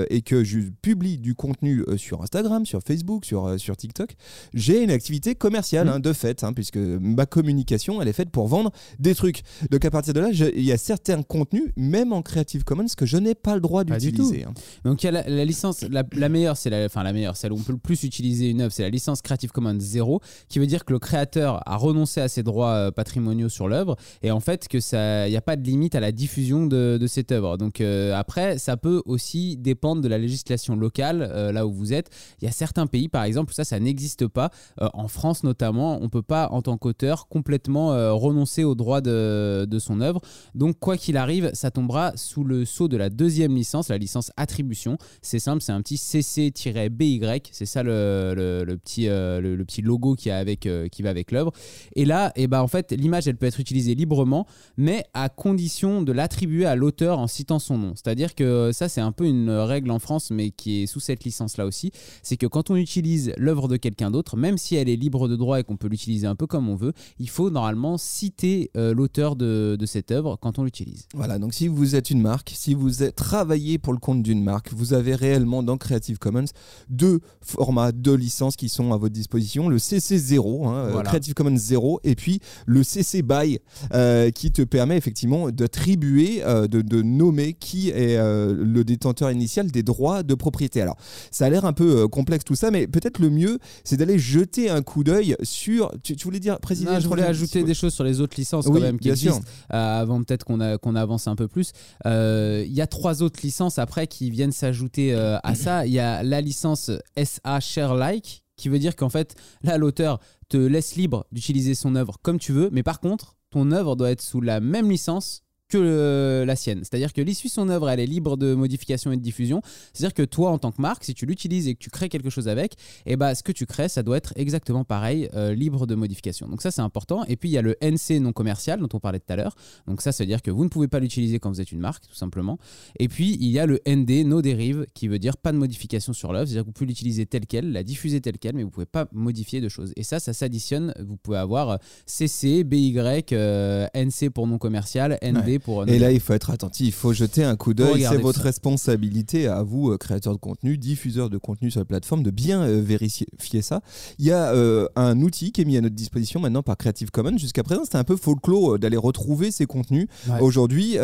et 0.09 0.21
que 0.21 0.43
je 0.43 0.59
publie 0.81 1.17
du 1.17 1.35
contenu 1.35 1.83
sur 1.97 2.21
Instagram, 2.21 2.65
sur 2.65 2.81
Facebook, 2.81 3.25
sur, 3.25 3.59
sur 3.59 3.77
TikTok, 3.77 4.15
j'ai 4.53 4.83
une 4.83 4.91
activité 4.91 5.35
commerciale 5.35 5.87
Mm. 5.87 5.89
hein, 5.89 5.99
de 5.99 6.13
fait, 6.13 6.43
hein, 6.43 6.51
puisque 6.53 6.77
ma 6.77 7.25
communication 7.25 8.01
elle 8.01 8.07
est 8.07 8.13
faite 8.13 8.29
pour 8.31 8.47
vendre 8.47 8.71
des 8.99 9.15
trucs. 9.15 9.43
Donc 9.71 9.85
à 9.85 9.91
partir 9.91 10.13
de 10.13 10.19
là, 10.19 10.29
il 10.31 10.63
y 10.63 10.71
a 10.71 10.77
certains 10.77 11.21
contenus, 11.23 11.71
même 11.77 12.08
en 12.13 12.21
Creative 12.21 12.63
Commons, 12.63 12.85
que 12.97 13.05
je 13.05 13.17
n'ai 13.17 13.35
pas 13.35 13.55
le 13.55 13.61
droit 13.61 13.83
d'utiliser. 13.83 14.43
hein. 14.45 14.53
Donc 14.83 15.03
il 15.03 15.07
y 15.07 15.09
a 15.09 15.11
la, 15.11 15.27
la 15.29 15.45
licence, 15.45 15.81
la, 15.89 16.03
la 16.13 16.29
meilleure, 16.29 16.57
c'est 16.57 16.69
la, 16.69 16.85
enfin 16.85 17.03
la 17.03 17.13
meilleure, 17.13 17.35
celle 17.37 17.51
où 17.51 17.55
on 17.55 17.61
peut 17.63 17.73
le 17.73 17.77
plus 17.79 18.03
utiliser 18.03 18.49
une 18.49 18.61
œuvre, 18.61 18.71
c'est 18.71 18.83
la 18.83 18.89
licence 18.89 19.21
Creative 19.21 19.51
Commons 19.51 19.79
0, 19.79 20.21
qui 20.47 20.59
veut 20.59 20.67
dire 20.67 20.85
que 20.85 20.93
le 20.93 20.99
créateur 20.99 21.61
a 21.67 21.75
renoncé 21.75 22.21
à 22.21 22.27
ses 22.27 22.43
droits 22.43 22.71
euh, 22.71 22.91
patrimoniaux 22.91 23.49
sur 23.49 23.67
l'œuvre 23.67 23.95
et 24.21 24.31
en 24.31 24.39
fait 24.39 24.67
que 24.67 24.79
ça, 24.79 25.27
il 25.27 25.31
n'y 25.31 25.37
a 25.37 25.41
pas 25.41 25.55
de 25.55 25.63
limite 25.65 25.95
à 25.95 25.99
la 25.99 26.11
diffusion 26.11 26.65
de, 26.65 26.97
de 26.99 27.07
cette 27.07 27.31
œuvre. 27.31 27.57
Donc 27.57 27.81
euh, 27.81 28.13
après, 28.15 28.57
ça 28.57 28.77
peut 28.77 29.01
aussi 29.05 29.57
dépendre 29.57 30.01
de 30.01 30.07
la 30.07 30.17
législation 30.17 30.75
locale 30.75 31.27
euh, 31.31 31.51
là 31.51 31.65
où 31.67 31.71
vous 31.73 31.93
êtes. 31.93 32.09
Il 32.41 32.45
y 32.45 32.47
a 32.47 32.51
certains 32.51 32.87
pays, 32.87 33.07
par 33.09 33.23
exemple, 33.23 33.51
où 33.51 33.53
ça, 33.53 33.63
ça 33.63 33.79
n'existe 33.79 34.27
pas. 34.27 34.49
Euh, 34.81 34.89
en 34.93 35.07
France 35.07 35.43
notamment, 35.43 35.99
on 36.01 36.09
peut 36.09 36.21
pas 36.21 36.49
en 36.51 36.61
tant 36.61 36.77
qu'auteur 36.77 37.27
complètement 37.27 37.89
renoncer 38.17 38.63
aux 38.63 38.75
droits 38.75 39.01
de, 39.01 39.65
de 39.69 39.79
son 39.79 40.01
œuvre. 40.01 40.21
Donc 40.55 40.79
quoi 40.79 40.97
qu'il 40.97 41.17
arrive, 41.17 41.51
ça 41.53 41.71
tombera 41.71 41.98
sous 42.15 42.43
le 42.43 42.65
sceau 42.65 42.87
de 42.87 42.97
la 42.97 43.09
deuxième 43.09 43.55
licence, 43.55 43.89
la 43.89 43.97
licence 43.97 44.31
attribution. 44.37 44.97
C'est 45.21 45.39
simple, 45.39 45.61
c'est 45.61 45.71
un 45.71 45.81
petit 45.81 45.97
CC-BY, 45.97 47.21
c'est 47.51 47.65
ça 47.65 47.83
le, 47.83 48.65
petit, 48.83 49.07
euh, 49.07 49.39
le, 49.41 49.65
petit 49.65 49.81
logo 49.81 50.15
qui, 50.15 50.29
avec, 50.29 50.65
euh, 50.65 50.87
qui 50.87 51.01
va 51.01 51.09
avec 51.09 51.31
l'œuvre. 51.31 51.51
Et 51.95 52.05
là, 52.05 52.31
et 52.35 52.43
eh 52.43 52.47
ben, 52.47 52.61
en 52.61 52.67
fait, 52.67 52.91
l'image, 52.91 53.27
elle 53.27 53.37
peut 53.37 53.45
être 53.45 53.59
utilisée 53.59 53.95
librement, 53.95 54.45
mais 54.77 55.03
à 55.13 55.29
condition 55.29 56.01
de 56.01 56.11
l'attribuer 56.11 56.65
à 56.65 56.75
l'auteur 56.75 57.19
en 57.19 57.27
citant 57.27 57.59
son 57.59 57.77
nom. 57.77 57.93
C'est-à-dire 57.95 58.35
que 58.35 58.71
ça, 58.73 58.89
c'est 58.89 59.01
un 59.01 59.11
peu 59.11 59.25
une 59.25 59.49
règle 59.49 59.91
en 59.91 59.99
France, 59.99 60.31
mais 60.31 60.51
qui 60.51 60.83
est 60.83 60.87
sous 60.87 60.99
cette 60.99 61.23
licence-là 61.23 61.65
aussi. 61.65 61.91
C'est 62.23 62.37
que 62.37 62.47
quand 62.47 62.69
on 62.69 62.75
utilise 62.75 63.33
l'œuvre 63.37 63.67
de 63.67 63.77
quelqu'un 63.77 64.11
d'autre, 64.11 64.37
même 64.37 64.57
si 64.57 64.75
elle 64.75 64.89
est 64.89 64.95
libre 64.95 65.27
de 65.27 65.35
droit 65.35 65.59
et 65.59 65.63
qu'on 65.63 65.77
peut 65.77 65.87
l'utiliser 65.87 66.27
un 66.27 66.35
peu 66.35 66.47
comme 66.47 66.69
on 66.69 66.75
veut, 66.75 66.93
il 67.19 67.29
faut 67.29 67.49
normalement 67.49 67.97
citer 67.97 68.71
euh, 68.75 68.93
l'auteur 68.93 69.35
de, 69.35 69.77
de, 69.79 69.85
cette 69.85 70.11
œuvre 70.11 70.37
quand 70.39 70.59
on 70.59 70.63
l'utilise. 70.63 71.07
Voilà, 71.13 71.39
donc 71.39 71.53
si 71.53 71.67
vous 71.67 71.88
êtes 71.95 72.09
une 72.09 72.21
marque, 72.21 72.51
si 72.55 72.73
vous 72.73 73.03
êtes 73.03 73.15
travaillé 73.15 73.77
pour 73.77 73.93
le 73.93 73.99
compte 73.99 74.23
d'une 74.23 74.43
marque, 74.43 74.73
vous 74.73 74.93
avez 74.93 75.15
réellement 75.15 75.63
dans 75.63 75.77
Creative 75.77 76.17
Commons 76.17 76.45
deux 76.89 77.19
formats, 77.41 77.91
deux 77.91 78.15
licences 78.15 78.55
qui 78.55 78.69
sont 78.69 78.93
à 78.93 78.97
votre 78.97 79.13
disposition. 79.13 79.69
Le 79.69 79.77
CC0, 79.77 80.67
hein, 80.67 80.73
euh, 80.73 81.01
Creative 81.01 81.33
Commons 81.33 81.57
0, 81.57 81.99
et 82.03 82.15
puis 82.15 82.39
le 82.65 82.83
CC 82.83 83.21
BY 83.21 83.59
euh, 83.93 84.31
qui 84.31 84.51
te 84.51 84.61
permet 84.61 84.97
effectivement 84.97 85.49
d'attribuer, 85.51 86.41
de, 86.43 86.81
de, 86.81 87.01
nommer 87.01 87.53
qui 87.53 87.89
est 87.89 88.17
le 88.17 88.83
détenteur 88.83 89.31
initial 89.31 89.71
des 89.71 89.83
droits 89.83 90.23
de 90.23 90.35
propriété. 90.35 90.81
Alors, 90.81 90.97
ça 91.31 91.45
a 91.45 91.49
l'air 91.49 91.65
un 91.65 91.73
peu 91.73 92.07
complexe 92.07 92.43
tout 92.45 92.55
ça, 92.55 92.71
mais 92.71 92.87
peut-être 92.87 93.19
le 93.19 93.29
mieux, 93.29 93.59
c'est 93.83 93.97
d'aller 93.97 94.19
jeter 94.19 94.69
un 94.69 94.81
coup 94.81 95.03
d'œil 95.03 95.35
sur. 95.43 95.91
Tu, 96.03 96.15
voulais 96.23 96.39
dire 96.39 96.59
précisément 96.59 96.99
Je 96.99 97.07
voulais 97.07 97.23
ajouter 97.23 97.63
des 97.63 97.73
choses 97.73 97.93
sur 97.93 98.03
les 98.03 98.21
autres 98.21 98.35
licences 98.37 98.65
quand 98.65 98.79
même 98.79 98.99
qui 98.99 99.09
existent 99.09 99.41
euh, 99.73 100.01
avant 100.01 100.21
peut-être 100.23 100.45
qu'on 100.45 100.59
qu'on 100.77 100.95
avance 100.95 101.27
un 101.27 101.35
peu 101.35 101.47
plus. 101.47 101.71
Euh, 102.05 102.63
il 102.65 102.73
y 102.73 102.81
a 102.81 102.87
trois 102.87 103.23
autres 103.23 103.39
licences 103.43 103.79
après 103.79 104.07
qui 104.07 104.29
viennent 104.29 104.51
s'ajouter 104.51 105.13
euh, 105.13 105.37
à 105.43 105.55
ça. 105.55 105.85
Il 105.85 105.93
y 105.93 105.99
a 105.99 106.23
la 106.23 106.41
licence 106.41 106.91
SA 107.17 107.59
Share 107.59 107.95
Like 107.95 108.43
qui 108.55 108.69
veut 108.69 108.79
dire 108.79 108.95
qu'en 108.95 109.09
fait 109.09 109.35
là 109.63 109.77
l'auteur 109.77 110.19
te 110.49 110.57
laisse 110.57 110.95
libre 110.95 111.25
d'utiliser 111.31 111.75
son 111.75 111.95
œuvre 111.95 112.17
comme 112.21 112.39
tu 112.39 112.51
veux, 112.51 112.69
mais 112.71 112.83
par 112.83 112.99
contre 112.99 113.35
ton 113.49 113.71
œuvre 113.71 113.95
doit 113.95 114.11
être 114.11 114.21
sous 114.21 114.41
la 114.41 114.59
même 114.59 114.89
licence 114.89 115.43
que 115.69 116.43
la 116.45 116.55
sienne. 116.55 116.79
C'est-à-dire 116.79 117.13
que 117.13 117.21
l'issue 117.21 117.47
de 117.47 117.51
son 117.51 117.69
œuvre, 117.69 117.89
elle 117.89 117.99
est 117.99 118.05
libre 118.05 118.37
de 118.37 118.53
modification 118.55 119.11
et 119.11 119.17
de 119.17 119.21
diffusion. 119.21 119.61
C'est-à-dire 119.93 120.13
que 120.13 120.23
toi, 120.23 120.49
en 120.51 120.57
tant 120.57 120.71
que 120.71 120.81
marque, 120.81 121.03
si 121.03 121.13
tu 121.13 121.25
l'utilises 121.25 121.67
et 121.67 121.75
que 121.75 121.79
tu 121.79 121.89
crées 121.89 122.09
quelque 122.09 122.29
chose 122.29 122.47
avec, 122.47 122.73
eh 123.05 123.15
bah, 123.15 123.35
ce 123.35 123.43
que 123.43 123.51
tu 123.51 123.65
crées, 123.65 123.87
ça 123.87 124.03
doit 124.03 124.17
être 124.17 124.33
exactement 124.35 124.83
pareil, 124.83 125.29
euh, 125.35 125.53
libre 125.53 125.85
de 125.85 125.95
modification. 125.95 126.47
Donc 126.47 126.61
ça, 126.61 126.71
c'est 126.71 126.81
important. 126.81 127.23
Et 127.27 127.35
puis, 127.35 127.49
il 127.49 127.51
y 127.51 127.57
a 127.57 127.61
le 127.61 127.75
NC 127.81 128.19
non 128.19 128.33
commercial 128.33 128.79
dont 128.79 128.89
on 128.93 128.99
parlait 128.99 129.19
tout 129.19 129.31
à 129.31 129.35
l'heure. 129.35 129.55
Donc 129.87 130.01
ça, 130.01 130.11
ça 130.11 130.23
veut 130.23 130.27
dire 130.27 130.41
que 130.41 130.51
vous 130.51 130.63
ne 130.63 130.69
pouvez 130.69 130.87
pas 130.87 130.99
l'utiliser 130.99 131.39
quand 131.39 131.49
vous 131.49 131.61
êtes 131.61 131.71
une 131.71 131.79
marque, 131.79 132.07
tout 132.07 132.15
simplement. 132.15 132.57
Et 132.97 133.07
puis, 133.07 133.37
il 133.39 133.49
y 133.49 133.59
a 133.59 133.65
le 133.65 133.79
ND, 133.87 134.25
no 134.25 134.41
dérive, 134.41 134.87
qui 134.95 135.07
veut 135.07 135.19
dire 135.19 135.37
pas 135.37 135.51
de 135.51 135.57
modification 135.57 136.13
sur 136.13 136.33
l'œuvre. 136.33 136.47
C'est-à-dire 136.47 136.63
que 136.63 136.67
vous 136.67 136.73
pouvez 136.73 136.87
l'utiliser 136.87 137.25
tel 137.27 137.45
quel, 137.45 137.71
la 137.71 137.83
diffuser 137.83 138.21
tel 138.21 138.39
quel, 138.39 138.55
mais 138.55 138.63
vous 138.63 138.69
ne 138.69 138.73
pouvez 138.73 138.85
pas 138.87 139.07
modifier 139.11 139.61
de 139.61 139.69
choses. 139.69 139.93
Et 139.95 140.03
ça, 140.03 140.19
ça 140.19 140.33
s'additionne. 140.33 140.93
Vous 140.99 141.17
pouvez 141.17 141.37
avoir 141.37 141.77
CC, 142.05 142.63
BY, 142.63 142.97
euh, 143.33 143.87
NC 143.93 144.29
pour 144.33 144.47
non 144.47 144.57
commercial, 144.57 145.17
ND 145.23 145.58
pour... 145.59 145.85
Non 145.85 145.93
et 145.93 145.99
là, 145.99 146.11
il 146.11 146.19
faut 146.19 146.33
être 146.33 146.49
attentif, 146.49 146.87
il 146.87 146.91
faut 146.91 147.13
jeter 147.13 147.43
un 147.43 147.55
coup 147.55 147.73
d'œil. 147.73 148.05
C'est 148.09 148.17
votre 148.17 148.41
responsabilité 148.41 149.47
à 149.47 149.63
vous, 149.63 149.91
euh, 149.91 149.97
créateurs 149.97 150.33
de 150.33 150.39
contenu, 150.39 150.77
diffuseurs 150.77 151.29
de 151.29 151.37
contenu 151.37 151.71
sur 151.71 151.81
la 151.81 151.85
plateforme, 151.85 152.23
de 152.23 152.31
bien 152.31 152.61
euh, 152.61 152.81
vérifier 152.81 153.27
ça. 153.61 153.81
Il 154.17 154.25
y 154.25 154.31
a 154.31 154.53
euh, 154.53 154.87
un 154.95 155.19
outil 155.21 155.51
qui 155.51 155.61
est 155.61 155.65
mis 155.65 155.77
à 155.77 155.81
notre 155.81 155.95
disposition 155.95 156.39
maintenant 156.39 156.63
par 156.63 156.77
Creative 156.77 157.11
Commons. 157.11 157.37
Jusqu'à 157.37 157.63
présent, 157.63 157.83
c'était 157.83 157.97
un 157.97 158.03
peu 158.03 158.15
folklore 158.15 158.79
d'aller 158.79 158.97
retrouver 158.97 159.51
ces 159.51 159.65
contenus. 159.65 160.07
Aujourd'hui, 160.41 160.97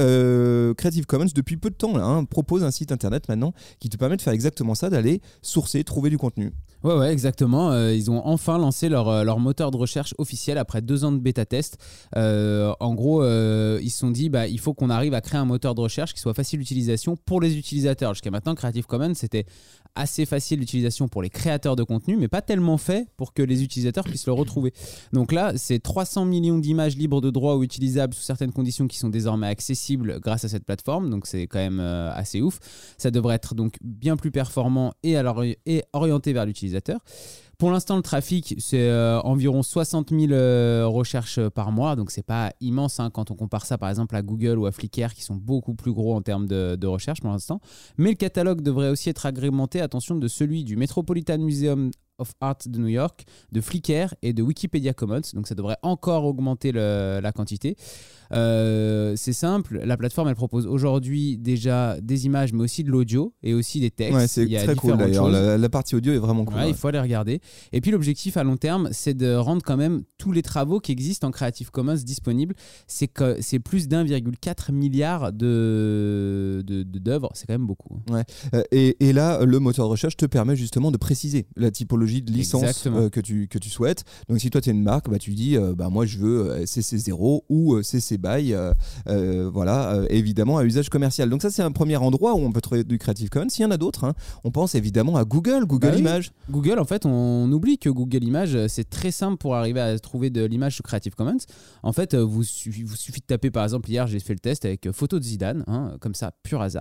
Creative 0.78 1.06
Commons, 1.06 1.28
depuis 1.34 1.57
peu 1.57 1.69
de 1.69 1.75
temps, 1.75 1.96
hein, 1.98 2.25
propose 2.25 2.63
un 2.63 2.72
site 2.72 2.92
internet 2.92 3.28
maintenant 3.30 3.54
qui 3.80 3.90
te 3.90 3.98
permet 3.98 4.18
de 4.18 4.22
faire 4.22 4.34
exactement 4.34 4.75
ça, 4.75 4.90
d'aller 4.90 5.22
sourcer, 5.42 5.84
trouver 5.84 6.10
du 6.10 6.18
contenu. 6.18 6.52
Ouais, 6.85 6.93
ouais, 6.93 7.11
exactement. 7.11 7.75
ils 7.89 8.11
ont 8.11 8.21
enfin 8.25 8.59
lancé 8.59 8.89
leur, 8.89 9.23
leur, 9.23 9.39
moteur 9.39 9.71
de 9.71 9.77
recherche 9.77 10.13
officiel 10.19 10.59
après 10.59 10.81
deux 10.81 11.03
ans 11.03 11.11
de 11.11 11.17
bêta 11.17 11.45
test. 11.45 11.77
en 12.15 12.93
gros, 12.93 13.23
ils 13.23 13.89
se 13.89 13.97
sont 13.97 14.11
dit, 14.11 14.29
bah, 14.29 14.47
il 14.47 14.59
faut 14.59 14.73
qu'on 14.75 14.91
arrive 14.91 15.15
à 15.15 15.21
créer 15.21 15.39
un 15.39 15.45
moteur 15.45 15.73
de 15.73 15.81
recherche 15.81 16.13
qui 16.13 16.19
soit 16.19 16.35
facile 16.35 16.59
d'utilisation 16.59 17.15
pour 17.15 17.41
les 17.41 17.57
utilisateurs. 17.57 18.13
Jusqu'à 18.13 18.29
maintenant, 18.29 18.53
Creative 18.53 18.85
Commons, 18.85 19.15
c'était 19.15 19.45
assez 19.95 20.25
facile 20.25 20.59
d'utilisation 20.59 21.07
pour 21.07 21.21
les 21.21 21.29
créateurs 21.29 21.75
de 21.75 21.83
contenu, 21.83 22.17
mais 22.17 22.27
pas 22.27 22.41
tellement 22.41 22.77
fait 22.77 23.07
pour 23.17 23.33
que 23.33 23.41
les 23.41 23.63
utilisateurs 23.63 24.03
puissent 24.03 24.27
le 24.27 24.33
retrouver. 24.33 24.73
Donc 25.13 25.31
là, 25.31 25.53
c'est 25.55 25.79
300 25.79 26.25
millions 26.25 26.59
d'images 26.59 26.97
libres 26.97 27.21
de 27.21 27.29
droit 27.29 27.55
ou 27.55 27.63
utilisables 27.63 28.13
sous 28.13 28.21
certaines 28.21 28.51
conditions 28.51 28.87
qui 28.87 28.97
sont 28.97 29.09
désormais 29.09 29.47
accessibles 29.47 30.19
grâce 30.19 30.43
à 30.43 30.49
cette 30.49 30.65
plateforme. 30.65 31.09
Donc 31.09 31.27
c'est 31.27 31.47
quand 31.47 31.59
même 31.59 31.79
euh, 31.79 32.11
assez 32.13 32.41
ouf. 32.41 32.59
Ça 32.97 33.09
devrait 33.09 33.35
être 33.35 33.55
donc 33.55 33.77
bien 33.81 34.17
plus 34.17 34.31
performant 34.31 34.93
et, 35.03 35.15
alors, 35.15 35.43
et 35.43 35.83
orienté 35.93 36.33
vers 36.33 36.45
l'utilisateur. 36.45 36.75
Pour 37.57 37.72
l'instant, 37.72 37.95
le 37.95 38.01
trafic, 38.01 38.56
c'est 38.57 38.89
euh, 38.89 39.22
environ 39.22 39.63
60 39.63 40.10
000 40.10 40.33
euh, 40.33 40.86
recherches 40.88 41.39
par 41.50 41.72
mois, 41.72 41.95
donc 41.95 42.12
c'est 42.12 42.25
pas 42.25 42.51
immense 42.60 43.00
hein, 43.00 43.10
quand 43.10 43.31
on 43.31 43.36
compare 43.36 43.66
ça 43.66 43.77
par 43.77 43.89
exemple 43.89 44.16
à 44.16 44.22
Google 44.22 44.57
ou 44.57 44.66
à 44.66 44.74
Flickr 44.74 45.13
qui 45.13 45.24
sont 45.24 45.36
beaucoup 45.36 45.74
plus 45.74 45.94
gros 45.94 46.16
en 46.16 46.22
termes 46.22 46.48
de, 46.48 46.75
de 46.75 46.88
recherche 46.88 47.22
pour 47.22 47.31
l'instant. 47.31 47.62
Mais 47.98 48.10
le 48.10 48.16
catalogue 48.16 48.62
devrait 48.62 48.89
aussi 48.89 49.10
être 49.10 49.25
agrémenté, 49.25 49.80
attention, 49.80 50.16
de 50.16 50.27
celui 50.27 50.66
du 50.66 50.75
Metropolitan 50.75 51.38
Museum 51.38 51.92
of 52.17 52.33
Art 52.41 52.57
de 52.65 52.79
New 52.79 52.88
York, 52.88 53.25
de 53.51 53.62
Flickr 53.62 54.13
et 54.21 54.33
de 54.33 54.41
Wikipedia 54.41 54.94
Commons. 54.94 55.21
Donc 55.33 55.47
ça 55.47 55.56
devrait 55.56 55.77
encore 55.81 56.25
augmenter 56.25 56.71
la 56.71 57.31
quantité. 57.33 57.75
Euh, 58.31 59.13
c'est 59.15 59.33
simple, 59.33 59.81
la 59.83 59.97
plateforme 59.97 60.29
elle 60.29 60.35
propose 60.35 60.65
aujourd'hui 60.65 61.38
déjà 61.38 62.00
des 62.01 62.25
images 62.25 62.53
mais 62.53 62.63
aussi 62.63 62.83
de 62.83 62.89
l'audio 62.89 63.33
et 63.44 63.53
aussi 63.53 63.79
des 63.79 63.91
textes. 63.91 64.15
Ouais, 64.15 64.27
c'est 64.27 64.47
très 64.47 64.75
cool 64.75 64.97
d'ailleurs. 64.97 65.29
La, 65.29 65.69
partie 65.69 65.95
audio 65.95 66.13
est 66.13 66.17
vraiment 66.17 66.45
cool. 66.45 66.57
Il 66.67 66.73
faut 66.73 66.88
aller 66.88 67.00
regarder. 67.00 67.41
Et 67.71 67.81
puis 67.81 67.91
l'objectif 67.91 68.38
à 68.38 68.44
long 68.44 68.57
terme, 68.57 68.89
c'est 68.91 69.13
de 69.13 69.35
rendre 69.35 69.61
quand 69.63 69.77
même 69.77 70.03
tous 70.18 70.31
les 70.31 70.41
travaux 70.41 70.79
qui 70.79 70.91
existent 70.91 71.27
en 71.27 71.31
Creative 71.31 71.71
Commons 71.71 71.95
disponibles. 71.95 72.56
C'est 72.88 73.07
que 73.07 73.38
c'est 73.41 73.59
plus 73.59 73.88
d'1,4 73.88 74.71
milliard 74.71 75.33
de 75.33 76.55
d'œuvres. 76.91 77.31
c'est 77.33 77.45
quand 77.45 77.53
même 77.53 77.67
beaucoup. 77.67 77.99
Ouais. 78.09 78.23
Euh, 78.53 78.63
et, 78.71 78.95
et, 79.07 79.13
là, 79.13 79.43
le 79.45 79.59
moteur 79.59 79.85
de 79.85 79.91
recherche 79.91 80.17
te 80.17 80.25
permet 80.25 80.55
justement 80.55 80.91
de 80.91 80.97
préciser 80.97 81.47
la 81.55 81.71
typologie 81.71 82.21
de 82.21 82.31
licence 82.31 82.87
euh, 82.87 83.09
que, 83.09 83.19
tu, 83.19 83.47
que 83.47 83.57
tu 83.57 83.69
souhaites. 83.69 84.03
Donc 84.29 84.39
si 84.39 84.49
toi 84.49 84.61
tu 84.61 84.69
es 84.69 84.73
une 84.73 84.83
marque, 84.83 85.09
bah, 85.09 85.19
tu 85.19 85.31
dis 85.31 85.57
euh, 85.57 85.73
bah, 85.75 85.89
moi 85.89 86.05
je 86.05 86.17
veux 86.17 86.63
CC0 86.63 87.41
ou 87.49 87.81
CC 87.81 88.17
BY, 88.17 88.53
euh, 88.53 89.49
voilà, 89.51 90.01
évidemment 90.09 90.57
à 90.57 90.65
usage 90.65 90.89
commercial. 90.89 91.29
Donc 91.29 91.41
ça 91.41 91.49
c'est 91.49 91.61
un 91.61 91.71
premier 91.71 91.97
endroit 91.97 92.33
où 92.33 92.39
on 92.39 92.51
peut 92.51 92.61
trouver 92.61 92.83
du 92.83 92.97
Creative 92.97 93.29
Commons. 93.29 93.49
S'il 93.49 93.63
y 93.63 93.65
en 93.65 93.71
a 93.71 93.77
d'autres, 93.77 94.03
hein, 94.03 94.13
on 94.43 94.51
pense 94.51 94.75
évidemment 94.75 95.17
à 95.17 95.25
Google, 95.25 95.65
Google 95.65 95.91
bah 95.91 95.97
Images. 95.97 96.31
Google 96.49 96.79
en 96.79 96.85
fait 96.85 97.05
on 97.05 97.51
oublie 97.51 97.77
que 97.77 97.89
Google 97.89 98.23
Images 98.23 98.68
c'est 98.68 98.89
très 98.89 99.11
simple 99.11 99.37
pour 99.37 99.56
arriver 99.56 99.80
à 99.80 99.97
trouver 99.99 100.30
de 100.30 100.44
l'image 100.44 100.75
sur 100.75 100.83
Creative 100.83 101.15
Commons. 101.15 101.37
En 101.83 101.94
fait 101.94 102.15
vous, 102.15 102.42
vous 102.42 102.95
suffit 102.95 103.21
de 103.21 103.25
taper 103.25 103.51
par 103.51 103.63
exemple 103.63 103.89
hier 103.89 104.07
j'ai 104.07 104.19
fait 104.19 104.33
le 104.33 104.39
test 104.39 104.65
avec 104.65 104.92
photo 104.92 105.19
de 105.19 105.23
Zidane, 105.23 105.63
hein, 105.68 105.95
comme 105.99 106.15
ça 106.15 106.31
pur 106.44 106.61
hasard. 106.61 106.74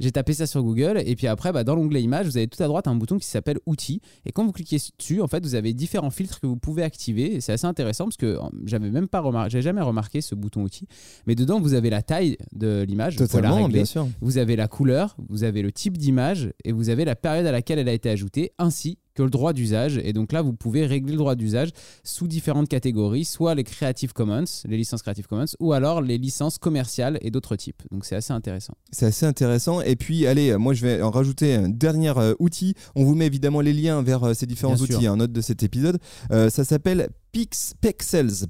J'ai 0.00 0.12
tapé 0.12 0.34
ça 0.34 0.46
sur 0.46 0.62
Google 0.62 1.02
et 1.04 1.16
puis 1.16 1.26
après 1.26 1.52
bah, 1.52 1.64
dans 1.64 1.74
l'onglet 1.74 2.02
images 2.02 2.26
vous 2.26 2.36
avez 2.36 2.48
tout 2.48 2.62
à 2.62 2.66
droite 2.66 2.86
un 2.86 2.94
bouton 2.94 3.18
qui 3.18 3.26
s'appelle 3.26 3.58
outils 3.66 4.00
et 4.24 4.32
quand 4.32 4.44
vous 4.44 4.52
cliquez 4.52 4.78
dessus, 4.98 5.20
en 5.20 5.28
fait, 5.28 5.44
vous 5.44 5.54
avez 5.54 5.72
différents 5.74 6.10
filtres 6.10 6.40
que 6.40 6.46
vous 6.46 6.56
pouvez 6.56 6.82
activer. 6.82 7.36
Et 7.36 7.40
c'est 7.40 7.52
assez 7.52 7.66
intéressant 7.66 8.04
parce 8.04 8.16
que 8.16 8.38
j'avais 8.64 8.90
même 8.90 9.08
pas 9.08 9.20
remarqué, 9.20 9.50
j'ai 9.50 9.62
jamais 9.62 9.80
remarqué 9.80 10.20
ce 10.20 10.34
bouton 10.34 10.62
outil. 10.62 10.86
Mais 11.26 11.34
dedans, 11.34 11.60
vous 11.60 11.74
avez 11.74 11.90
la 11.90 12.02
taille 12.02 12.36
de 12.52 12.84
l'image. 12.86 13.16
Totalement, 13.16 13.68
bien 13.68 13.84
sûr. 13.84 14.08
Vous 14.20 14.38
avez 14.38 14.56
la 14.56 14.68
couleur, 14.68 15.16
vous 15.28 15.44
avez 15.44 15.62
le 15.62 15.72
type 15.72 15.96
d'image 15.96 16.52
et 16.64 16.72
vous 16.72 16.90
avez 16.90 17.04
la 17.04 17.16
période 17.16 17.46
à 17.46 17.52
laquelle 17.52 17.78
elle 17.78 17.88
a 17.88 17.92
été 17.92 18.10
ajoutée, 18.10 18.52
ainsi 18.58 18.98
le 19.24 19.30
droit 19.30 19.52
d'usage. 19.52 20.00
Et 20.02 20.12
donc 20.12 20.32
là, 20.32 20.42
vous 20.42 20.52
pouvez 20.52 20.86
régler 20.86 21.12
le 21.12 21.18
droit 21.18 21.34
d'usage 21.34 21.70
sous 22.04 22.26
différentes 22.26 22.68
catégories, 22.68 23.24
soit 23.24 23.54
les 23.54 23.64
Creative 23.64 24.12
Commons, 24.12 24.44
les 24.66 24.76
licences 24.76 25.02
Creative 25.02 25.26
Commons, 25.26 25.46
ou 25.60 25.72
alors 25.72 26.00
les 26.00 26.18
licences 26.18 26.58
commerciales 26.58 27.18
et 27.22 27.30
d'autres 27.30 27.56
types. 27.56 27.82
Donc 27.90 28.04
c'est 28.04 28.16
assez 28.16 28.32
intéressant. 28.32 28.74
C'est 28.90 29.06
assez 29.06 29.26
intéressant. 29.26 29.80
Et 29.80 29.96
puis, 29.96 30.26
allez, 30.26 30.56
moi 30.56 30.74
je 30.74 30.82
vais 30.82 31.02
en 31.02 31.10
rajouter 31.10 31.54
un 31.54 31.68
dernier 31.68 32.12
euh, 32.16 32.34
outil. 32.38 32.74
On 32.94 33.04
vous 33.04 33.14
met 33.14 33.26
évidemment 33.26 33.60
les 33.60 33.72
liens 33.72 34.02
vers 34.02 34.24
euh, 34.24 34.34
ces 34.34 34.46
différents 34.46 34.76
outils 34.76 35.08
en 35.08 35.16
note 35.16 35.32
de 35.32 35.40
cet 35.40 35.62
épisode. 35.62 35.98
Euh, 36.30 36.50
ça 36.50 36.64
s'appelle 36.64 37.08
Pix, 37.32 37.74
Pexels, 37.80 38.46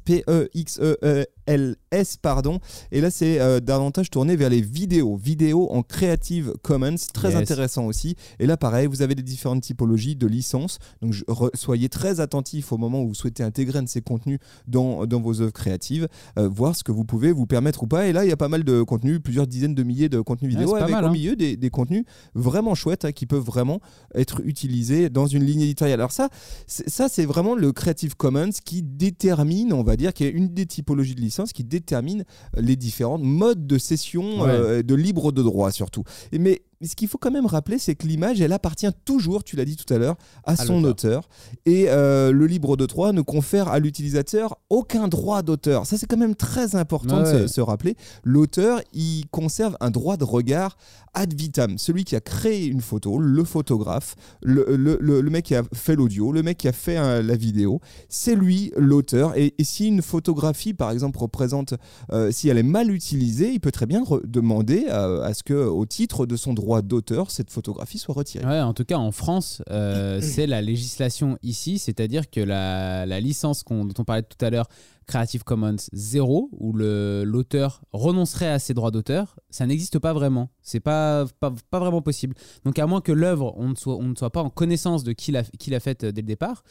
P-E-X-E-L-S, 1.49 2.17
pardon. 2.19 2.61
Et 2.93 3.01
là, 3.01 3.11
c'est 3.11 3.41
euh, 3.41 3.61
davantage 3.61 4.11
tourné 4.11 4.37
vers 4.37 4.51
les 4.51 4.61
vidéos. 4.61 5.17
Vidéos 5.17 5.71
en 5.71 5.83
Creative 5.83 6.53
Commons, 6.63 6.97
très 7.13 7.35
intéressant 7.35 7.87
aussi. 7.87 8.17
Et 8.39 8.47
là, 8.47 8.57
pareil, 8.57 8.87
vous 8.87 9.03
avez 9.03 9.15
des 9.15 9.23
différentes 9.23 9.63
typologies 9.63 10.17
de 10.17 10.27
licences. 10.27 10.79
Donc, 11.03 11.15
soyez 11.55 11.89
très 11.89 12.21
attentifs 12.21 12.73
au 12.73 12.77
moment 12.77 13.03
où 13.03 13.09
vous 13.09 13.15
souhaitez 13.15 13.43
intégrer 13.43 13.79
un 13.79 13.83
de 13.83 13.89
ces 13.89 14.01
contenus 14.01 14.39
dans, 14.67 15.07
dans 15.07 15.21
vos 15.21 15.41
œuvres 15.41 15.53
créatives, 15.53 16.09
euh, 16.39 16.49
voir 16.49 16.77
ce 16.77 16.85
que 16.85 16.93
vous 16.93 17.05
pouvez 17.05 17.33
vous 17.33 17.47
permettre 17.47 17.83
ou 17.83 17.87
pas. 17.87 18.07
Et 18.07 18.13
là, 18.13 18.25
il 18.25 18.29
y 18.29 18.33
a 18.33 18.37
pas 18.37 18.49
mal 18.49 18.65
de 18.65 18.83
contenus, 18.83 19.21
plusieurs 19.23 19.47
dizaines 19.47 19.75
de 19.75 19.83
milliers 19.83 20.09
de 20.09 20.21
contenus 20.21 20.51
vidéo, 20.51 20.75
avec 20.75 20.95
au 20.95 20.99
hein. 20.99 21.11
milieu 21.11 21.37
des, 21.37 21.57
des, 21.57 21.71
contenus 21.71 22.05
vraiment 22.35 22.75
chouettes 22.75 23.05
hein, 23.05 23.13
qui 23.13 23.27
peuvent 23.27 23.43
vraiment 23.43 23.81
être 24.15 24.41
utilisés 24.45 25.11
dans 25.11 25.27
une 25.27 25.45
ligne 25.45 25.63
éditoriale. 25.63 26.01
Alors 26.01 26.13
ça, 26.13 26.29
ça 26.67 27.09
c'est 27.09 27.25
vraiment 27.25 27.55
le 27.55 27.73
Creative 27.73 28.17
Commons 28.17 28.51
qui 28.65 28.83
détermine, 28.83 29.73
on 29.73 29.83
va 29.83 29.97
dire, 29.97 30.13
qu'il 30.13 30.27
y 30.27 30.29
a 30.29 30.33
une 30.33 30.49
des 30.49 30.67
typologies 30.67 31.15
de 31.15 31.21
licence 31.21 31.38
licence 31.39 31.53
qui 31.53 31.65
détermine 31.65 32.25
les 32.57 32.77
différents 32.77 33.19
modes 33.19 33.67
de 33.67 33.79
cession 33.79 34.47
de 34.47 34.95
libre 34.95 35.33
de 35.33 35.43
droit 35.43 35.71
surtout. 35.71 36.03
mais 36.33 36.63
mais 36.81 36.87
ce 36.87 36.95
qu'il 36.95 37.09
faut 37.09 37.19
quand 37.19 37.31
même 37.31 37.47
rappeler, 37.47 37.79
c'est 37.79 37.95
que 37.95 38.07
l'image, 38.07 38.41
elle 38.41 38.53
appartient 38.53 38.91
toujours, 39.05 39.43
tu 39.43 39.57
l'as 39.57 39.65
dit 39.65 39.77
tout 39.77 39.93
à 39.93 39.99
l'heure, 39.99 40.17
à, 40.45 40.57
son 40.57 40.85
auteur. 40.85 41.29
Et 41.67 41.87
euh, 41.89 42.31
le 42.31 42.47
libre 42.47 42.77
de 42.77 42.87
droit 42.87 43.13
ne 43.13 43.21
confère 43.21 43.69
à 43.69 43.81
l'utilisateur 43.81 44.59
aucun 44.71 45.09
droit 45.09 45.43
d'auteur. 45.43 45.87
Ça, 45.87 45.99
c'est 45.99 46.07
quand 46.07 46.17
même 46.17 46.37
très 46.37 46.77
important 46.77 47.23
de 47.23 47.47
se, 47.47 47.61
rappeler. 47.61 47.97
L'auteur, 48.23 48.81
il 48.93 49.25
conserve 49.31 49.77
un 49.81 49.91
droit 49.91 50.17
de 50.17 50.25
regard 50.25 50.77
ad 51.15 51.35
vitam. 51.35 51.79
Celui 51.79 52.05
qui 52.05 52.15
a 52.15 52.21
créé 52.21 52.67
une 52.67 52.81
photo, 52.81 53.19
le 53.19 53.43
photographe, 53.43 54.15
le, 54.43 54.77
le, 54.77 55.23
mec 55.31 55.47
qui 55.47 55.57
a 55.57 55.63
fait 55.75 55.97
l'audio, 55.97 56.31
le 56.31 56.43
mec 56.43 56.59
qui 56.59 56.69
a 56.69 56.73
fait 56.73 57.23
la 57.23 57.37
vidéo, 57.37 57.81
c'est 58.09 58.37
lui 58.37 58.73
l'auteur. 58.77 59.37
Et, 59.37 59.55
si 59.61 59.89
une 59.89 60.03
photographie, 60.03 60.75
par 60.75 60.93
exemple, 60.93 61.19
représente, 61.19 61.75
euh, 62.13 62.31
si 62.31 62.49
elle 62.49 62.59
est 62.59 62.63
mal 62.63 62.91
utilisée, 62.91 63.51
il 63.51 63.61
peut 63.61 63.73
très 63.73 63.87
bien 63.87 64.05
demander 64.25 64.87
à, 64.87 65.25
à 65.25 65.35
ce 65.35 65.43
que, 65.43 65.55
au 65.55 65.85
titre 65.85 66.25
de 66.25 66.37
son 66.37 66.55
droit 66.55 66.68
d'auteur, 66.83 67.31
cette 67.31 67.51
photographie 67.51 67.99
soit 67.99 68.15
retirée. 68.15 68.45
Ouais, 68.45 68.61
en 68.61 68.75
tout 68.75 68.85
cas, 68.85 68.97
en 68.97 69.13
France, 69.13 69.63
euh, 69.71 70.21
c'est 70.23 70.47
la 70.47 70.63
législation 70.63 71.39
ici, 71.43 71.79
c'est-à-dire 71.79 72.31
que 72.31 72.41
la, 72.41 73.07
licence 73.21 73.65
dont 73.65 73.89
on 73.99 74.05
parlait 74.05 74.23
tout 74.23 74.45
à 74.45 74.51
l'heure, 74.51 74.69
Creative 75.07 75.43
Commons 75.43 75.77
0, 75.93 76.51
où 76.53 76.73
l'auteur 76.75 77.81
renoncerait 77.93 78.51
à 78.51 78.59
ses 78.59 78.75
droits 78.75 78.91
d'auteur, 78.91 79.39
ça 79.49 79.67
n'existe 79.67 79.99
pas 79.99 80.13
vraiment. 80.13 80.51
C'est 80.63 80.81
pas, 80.81 81.25
pas, 81.41 81.53
pas, 81.71 81.79
vraiment 81.79 82.03
possible. 82.03 82.35
Donc, 82.65 82.79
à 82.79 82.87
moins 82.87 83.01
que 83.01 83.13
l'œuvre, 83.13 83.55
on, 83.57 83.71
ne 83.71 83.75
soit, 83.75 83.97
on 83.97 84.05
ne 84.05 84.15
soit 84.15 84.31
pas 84.31 84.43
en 84.43 84.51
connaissance 84.51 85.05
de 85.05 85.13
qui 85.13 85.33
l'a 85.33 85.81
faite 85.81 86.05
dès 86.05 86.21
le 86.21 86.27
départ, 86.27 86.63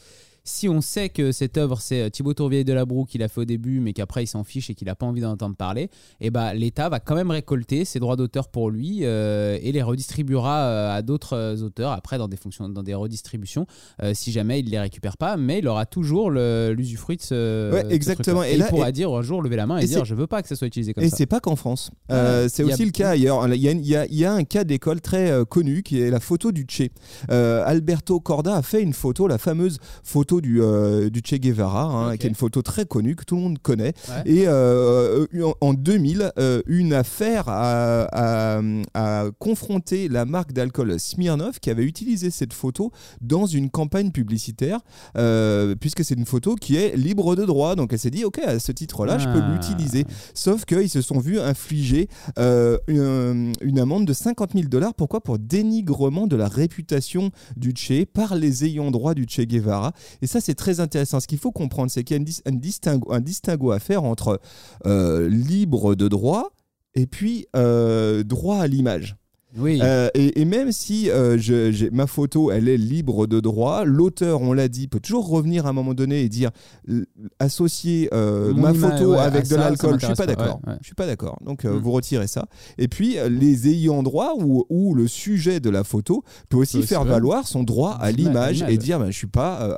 si 0.48 0.68
on 0.68 0.80
sait 0.80 1.10
que 1.10 1.30
cette 1.30 1.58
œuvre, 1.58 1.80
c'est 1.80 2.02
euh, 2.02 2.08
Thibaut 2.08 2.34
Tourvieille 2.34 2.64
de 2.64 2.72
la 2.72 2.86
Broue 2.86 3.04
qui 3.04 3.18
l'a 3.18 3.28
fait 3.28 3.42
au 3.42 3.44
début, 3.44 3.80
mais 3.80 3.92
qu'après 3.92 4.24
il 4.24 4.26
s'en 4.26 4.44
fiche 4.44 4.70
et 4.70 4.74
qu'il 4.74 4.86
n'a 4.86 4.94
pas 4.94 5.06
envie 5.06 5.20
d'en 5.20 5.32
entendre 5.32 5.54
parler, 5.54 5.82
et 5.82 5.90
eh 6.26 6.30
bah, 6.30 6.54
l'État 6.54 6.88
va 6.88 7.00
quand 7.00 7.14
même 7.14 7.30
récolter 7.30 7.84
ses 7.84 8.00
droits 8.00 8.16
d'auteur 8.16 8.48
pour 8.48 8.70
lui 8.70 9.00
euh, 9.02 9.58
et 9.62 9.72
les 9.72 9.82
redistribuera 9.82 10.60
euh, 10.60 10.96
à 10.96 11.02
d'autres 11.02 11.62
auteurs 11.62 11.92
après 11.92 12.18
dans 12.18 12.28
des, 12.28 12.36
fonctions, 12.36 12.68
dans 12.68 12.82
des 12.82 12.94
redistributions 12.94 13.66
si 14.14 14.32
jamais 14.32 14.60
il 14.60 14.66
ne 14.66 14.70
les 14.70 14.78
récupère 14.78 15.16
pas, 15.16 15.36
mais 15.36 15.58
il 15.58 15.68
aura 15.68 15.84
toujours 15.86 16.30
l'usufruit 16.30 17.16
de 17.16 17.22
ce. 17.22 17.72
Ouais, 17.72 17.86
exactement. 17.90 18.42
Et, 18.42 18.54
il 18.54 18.64
pourra 18.64 18.92
dire 18.92 19.12
un 19.12 19.22
jour, 19.22 19.42
lever 19.42 19.56
la 19.56 19.66
main 19.66 19.78
et, 19.78 19.86
dire 19.86 20.04
je 20.04 20.14
veux 20.14 20.26
pas 20.26 20.42
que 20.42 20.48
ça 20.48 20.56
soit 20.56 20.66
utilisé 20.66 20.94
comme 20.94 21.02
ça. 21.02 21.06
Et 21.06 21.10
c'est 21.10 21.26
pas 21.26 21.40
qu'en 21.40 21.56
France. 21.56 21.90
c'est 22.08 22.62
aussi 22.62 22.84
le 22.84 22.90
cas 22.90 23.10
ailleurs. 23.10 23.46
Il 23.54 23.60
y, 23.60 23.96
a, 23.96 24.06
il 24.06 24.16
y 24.16 24.24
a 24.24 24.32
un 24.32 24.44
cas 24.44 24.64
d'école 24.64 25.00
très 25.00 25.32
connu 25.48 25.82
qui 25.82 26.00
est 26.00 26.10
la 26.10 26.20
photo 26.20 26.52
du 26.52 26.66
Che. 26.68 26.90
Alberto 27.28 28.20
Corda 28.20 28.56
a 28.56 28.62
fait 28.62 28.82
une 28.82 28.94
photo, 28.94 29.26
la 29.26 29.38
fameuse 29.38 29.78
photo 30.02 30.37
du, 30.40 30.62
euh, 30.62 31.10
du 31.10 31.20
Che 31.24 31.34
Guevara, 31.34 31.84
hein, 31.84 32.16
qui 32.16 32.26
est 32.26 32.28
une 32.28 32.34
photo 32.34 32.62
très 32.62 32.84
connue 32.84 33.16
que 33.16 33.24
tout 33.24 33.36
le 33.36 33.42
monde 33.42 33.58
connaît. 33.58 33.92
Et 34.24 34.44
euh, 34.46 35.26
en 35.60 35.74
2000, 35.74 36.32
euh, 36.38 36.62
une 36.66 36.92
affaire 36.92 37.44
a, 37.48 38.60
confronté 39.38 40.08
la 40.08 40.24
marque 40.24 40.52
d'alcool 40.52 40.98
Smirnov 40.98 41.60
qui 41.60 41.70
avait 41.70 41.84
utilisé 41.84 42.30
cette 42.30 42.52
photo 42.52 42.92
dans 43.20 43.46
une 43.46 43.70
campagne 43.70 44.10
publicitaire, 44.10 44.80
puisque 45.80 46.04
c'est 46.04 46.14
une 46.14 46.26
photo 46.26 46.54
qui 46.54 46.76
est 46.76 46.96
libre 46.96 47.36
de 47.36 47.44
droit. 47.44 47.76
Donc 47.76 47.92
elle 47.92 47.98
s'est 47.98 48.10
dit, 48.10 48.24
ok, 48.24 48.38
à 48.38 48.58
ce 48.58 48.72
titre-là, 48.72 49.18
je 49.18 49.26
peux 49.26 49.40
ah. 49.42 49.52
l'utiliser. 49.52 50.04
Sauf 50.34 50.64
qu'ils 50.64 50.90
se 50.90 51.00
sont 51.00 51.18
vus 51.18 51.38
infliger 51.40 52.08
une, 52.36 53.52
une, 53.60 53.78
amende 53.78 54.06
de 54.06 54.12
50 54.12 54.52
000 54.54 54.68
dollars. 54.68 54.94
Pourquoi? 54.94 55.20
Pour 55.20 55.38
dénigrement 55.38 56.26
de 56.26 56.36
la 56.36 56.48
réputation 56.48 57.30
du 57.56 57.72
Che 57.74 58.04
par 58.04 58.34
les 58.34 58.64
ayants 58.64 58.90
droit 58.90 59.14
du 59.14 59.26
Che 59.28 59.42
Guevara. 59.42 59.92
Et 60.22 60.26
ça, 60.28 60.40
c'est 60.40 60.54
très 60.54 60.80
intéressant. 60.80 61.20
Ce 61.20 61.26
qu'il 61.26 61.38
faut 61.38 61.52
comprendre, 61.52 61.90
c'est 61.90 62.04
qu'il 62.04 62.16
y 62.16 62.20
a 62.20 62.22
un, 62.46 63.20
distinguo, 63.20 63.72
à 63.72 63.78
faire 63.80 64.04
entre 64.04 64.40
euh, 64.86 65.28
libre 65.28 65.94
de 65.94 66.06
droit 66.08 66.52
et 66.94 67.06
puis 67.06 67.46
euh, 67.56 68.22
droit 68.22 68.58
à 68.58 68.66
l'image. 68.66 69.16
Oui. 69.58 69.80
Euh, 69.82 70.08
et, 70.14 70.44
même 70.44 70.72
si 70.72 71.10
euh, 71.10 71.38
ma 71.92 72.06
photo, 72.06 72.50
elle 72.50 72.68
est 72.68 72.76
libre 72.76 73.26
de 73.26 73.40
droit, 73.40 73.84
l'auteur, 73.84 74.40
on 74.40 74.52
l'a 74.52 74.68
dit, 74.68 74.88
peut 74.88 75.00
toujours 75.00 75.28
revenir 75.28 75.66
à 75.66 75.70
un 75.70 75.72
moment 75.72 75.94
donné 75.94 76.22
et 76.22 76.28
dire 76.28 76.50
associer 77.38 78.08
euh, 78.12 78.54
ma 78.54 78.72
photo 78.72 79.14
avec 79.14 79.48
de 79.48 79.56
l'alcool. 79.56 79.98
Je 80.00 80.06
suis 80.06 80.14
pas 80.14 80.26
d'accord. 80.26 80.60
Je 80.80 80.86
suis 80.86 80.94
pas 80.94 81.06
d'accord. 81.06 81.38
Donc 81.44 81.64
mm. 81.64 81.70
vous 81.70 81.92
retirez 81.92 82.26
ça. 82.26 82.46
Et 82.78 82.88
puis 82.88 83.16
les 83.28 83.68
ayants 83.68 84.02
droit 84.02 84.34
ou, 84.38 84.64
ou, 84.70 84.94
le 84.94 85.06
sujet 85.08 85.60
de 85.60 85.70
la 85.70 85.84
photo 85.84 86.22
peut 86.48 86.56
aussi 86.56 86.82
faire 86.82 87.04
valoir 87.04 87.46
son 87.46 87.62
droit 87.62 87.96
à 88.00 88.10
l'image 88.10 88.64
et 88.68 88.78
dire 88.78 88.98
ben, 88.98 89.10
je 89.10 89.16
suis 89.16 89.26
pas. 89.26 89.76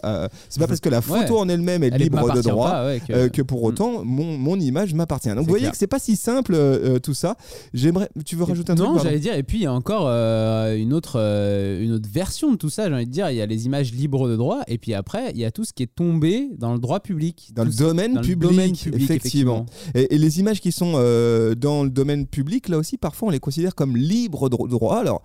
c'est 0.49 0.61
pas 0.61 0.67
parce 0.67 0.81
que 0.81 0.89
la 0.89 1.01
photo 1.01 1.39
en 1.39 1.49
elle-même 1.49 1.83
est 1.83 1.97
libre 1.97 2.33
de 2.35 2.43
droit 2.43 2.85
que... 3.07 3.43
pour 3.43 3.63
mm. 3.63 3.65
autant 3.65 4.05
mon, 4.05 4.37
mon 4.37 4.59
image 4.59 4.95
m'appartient. 4.95 5.29
Donc 5.31 5.45
vous 5.45 5.51
voyez 5.51 5.71
que 5.71 5.77
c'est 5.77 5.87
pas 5.87 5.99
si 5.99 6.17
simple 6.17 6.57
tout 7.03 7.15
ça. 7.15 7.37
J'aimerais. 7.73 8.09
Tu 8.25 8.37
veux 8.37 8.45
rajouter 8.45 8.73
un 8.73 8.75
truc 8.75 8.89
Non, 8.89 8.99
j'allais 8.99 9.19
dire 9.19 9.35
et 9.35 9.43
puis 9.43 9.67
a 9.71 9.75
encore 9.75 10.05
euh, 10.07 10.77
une, 10.77 10.93
autre, 10.93 11.15
euh, 11.17 11.83
une 11.83 11.93
autre 11.93 12.09
version 12.11 12.53
de 12.53 12.57
tout 12.57 12.71
ça, 12.71 12.89
j'ai 12.89 12.95
envie 12.95 13.07
de 13.07 13.11
dire. 13.11 13.31
Il 13.31 13.37
y 13.37 13.41
a 13.41 13.47
les 13.47 13.67
images 13.67 13.93
libres 13.93 14.29
de 14.29 14.37
droit, 14.37 14.61
et 14.67 14.79
puis 14.79 14.95
après, 14.95 15.31
il 15.31 15.39
y 15.39 15.45
a 15.45 15.51
tout 15.51 15.65
ce 15.65 15.73
qui 15.73 15.83
est 15.83 15.95
tombé 15.95 16.51
dans 16.59 16.73
le 16.73 16.79
droit 16.79 17.01
public. 17.01 17.51
Dans, 17.55 17.65
le, 17.65 17.71
domaine 17.71 18.21
public, 18.21 18.89
effectivement. 18.93 19.67
Et, 19.95 20.19
les 20.19 20.41
images 20.41 20.61
qui 20.61 20.73
sont 20.73 20.93
euh, 20.97 21.55
dans 21.55 21.85
le 21.85 21.91
domaine 21.91 22.27
public, 22.27 22.69
là 22.69 22.79
aussi, 22.79 22.99
parfois, 22.99 23.29
on 23.29 23.31
les 23.31 23.41
considère 23.41 23.75
comme 23.75 23.97
libres 23.97 24.49
de 24.49 24.57
droit. 24.69 24.99
Alors, 24.99 25.23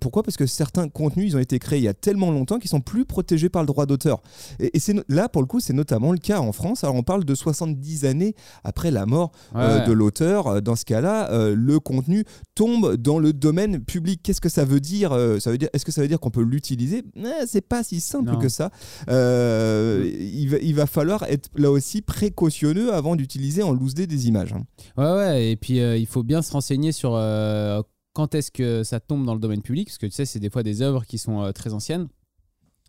pourquoi? 0.00 0.22
Parce 0.22 0.36
que 0.36 0.46
certains 0.46 0.88
contenus, 0.88 1.32
ils 1.32 1.36
ont 1.36 1.40
été 1.40 1.58
créés 1.58 1.80
il 1.80 1.84
y 1.84 1.88
a 1.88 1.94
tellement 1.94 2.30
longtemps 2.30 2.58
qu'ils 2.58 2.70
sont 2.70 2.80
plus 2.80 3.04
protégés 3.04 3.48
par 3.48 3.62
le 3.62 3.66
droit 3.66 3.86
d'auteur. 3.86 4.22
Et, 4.58 4.78
c'est 4.78 4.94
là, 5.08 5.28
pour 5.28 5.42
le 5.42 5.46
coup, 5.46 5.60
c'est 5.60 5.72
notamment 5.72 6.12
le 6.12 6.18
cas 6.18 6.40
en 6.40 6.52
France. 6.52 6.84
Alors, 6.84 6.96
on 6.96 7.02
parle 7.02 7.24
de 7.24 7.34
70 7.34 8.04
années 8.04 8.34
après 8.64 8.90
la 8.90 9.06
mort 9.06 9.32
de 9.54 9.92
l'auteur. 9.92 10.62
Dans 10.62 10.76
ce 10.76 10.84
cas-là, 10.84 11.50
le 11.54 11.80
contenu 11.80 12.24
tombe 12.54 12.96
dans 12.96 13.18
le 13.18 13.29
domaine 13.32 13.80
public. 13.84 14.20
Qu'est-ce 14.22 14.40
que 14.40 14.48
ça 14.48 14.64
veut 14.64 14.80
dire 14.80 15.12
euh, 15.12 15.38
Ça 15.38 15.50
veut 15.50 15.58
dire 15.58 15.68
Est-ce 15.72 15.84
que 15.84 15.92
ça 15.92 16.00
veut 16.02 16.08
dire 16.08 16.20
qu'on 16.20 16.30
peut 16.30 16.42
l'utiliser? 16.42 17.04
Eh, 17.16 17.46
C'est 17.46 17.66
pas 17.66 17.82
si 17.82 18.00
simple 18.00 18.36
que 18.38 18.48
ça. 18.48 18.70
Euh, 19.08 20.10
il, 20.18 20.48
va, 20.48 20.58
il, 20.58 20.74
va, 20.74 20.86
falloir 20.86 21.24
être 21.24 21.50
là 21.54 21.70
aussi 21.70 22.02
précautionneux 22.02 22.92
avant 22.92 23.16
d'utiliser 23.16 23.62
en 23.62 23.72
loose 23.72 23.94
des 23.94 24.28
images. 24.28 24.52
Hein. 24.52 24.64
Ouais, 24.96 25.12
ouais. 25.12 25.50
Et 25.50 25.56
puis 25.56 25.80
euh, 25.80 25.96
il 25.96 26.06
faut 26.06 26.22
bien 26.22 26.42
se 26.42 26.52
renseigner 26.52 26.92
sur 26.92 27.10
quand 28.12 28.34
est-ce 28.34 28.50
que 28.50 28.82
ça 28.82 29.00
tombe 29.00 29.24
dans 29.24 29.34
le 29.34 29.40
domaine 29.40 29.62
public, 29.62 29.88
parce 29.88 29.98
que 29.98 30.06
tu 30.06 30.12
sais, 30.12 30.24
c'est 30.24 30.40
des 30.40 30.50
fois 30.50 30.62
des 30.62 30.82
œuvres 30.82 31.04
qui 31.04 31.18
sont 31.18 31.52
très 31.52 31.72
anciennes. 31.72 32.08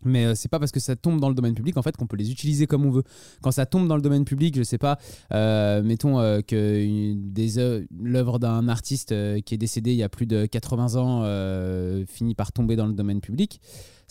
Mais 0.04 0.26
euh, 0.26 0.34
c'est 0.34 0.48
pas 0.48 0.58
parce 0.58 0.72
que 0.72 0.80
ça 0.80 0.96
tombe 0.96 1.20
dans 1.20 1.28
le 1.28 1.34
domaine 1.34 1.54
public 1.54 1.76
en 1.76 1.82
fait 1.82 1.96
qu'on 1.96 2.06
peut 2.06 2.16
les 2.16 2.30
utiliser 2.30 2.66
comme 2.66 2.84
on 2.84 2.90
veut. 2.90 3.04
Quand 3.42 3.50
ça 3.50 3.66
tombe 3.66 3.88
dans 3.88 3.96
le 3.96 4.02
domaine 4.02 4.24
public, 4.24 4.56
je 4.56 4.62
sais 4.62 4.78
pas, 4.78 4.98
euh, 5.32 5.82
mettons 5.82 6.20
euh, 6.20 6.40
que 6.40 7.86
l'œuvre 8.00 8.38
d'un 8.38 8.68
artiste 8.68 9.14
qui 9.44 9.54
est 9.54 9.58
décédé 9.58 9.92
il 9.92 9.96
y 9.96 10.02
a 10.02 10.08
plus 10.08 10.26
de 10.26 10.46
80 10.46 10.96
ans 10.96 12.04
finit 12.06 12.34
par 12.34 12.52
tomber 12.52 12.76
dans 12.76 12.86
le 12.86 12.92
domaine 12.92 13.20
public 13.20 13.60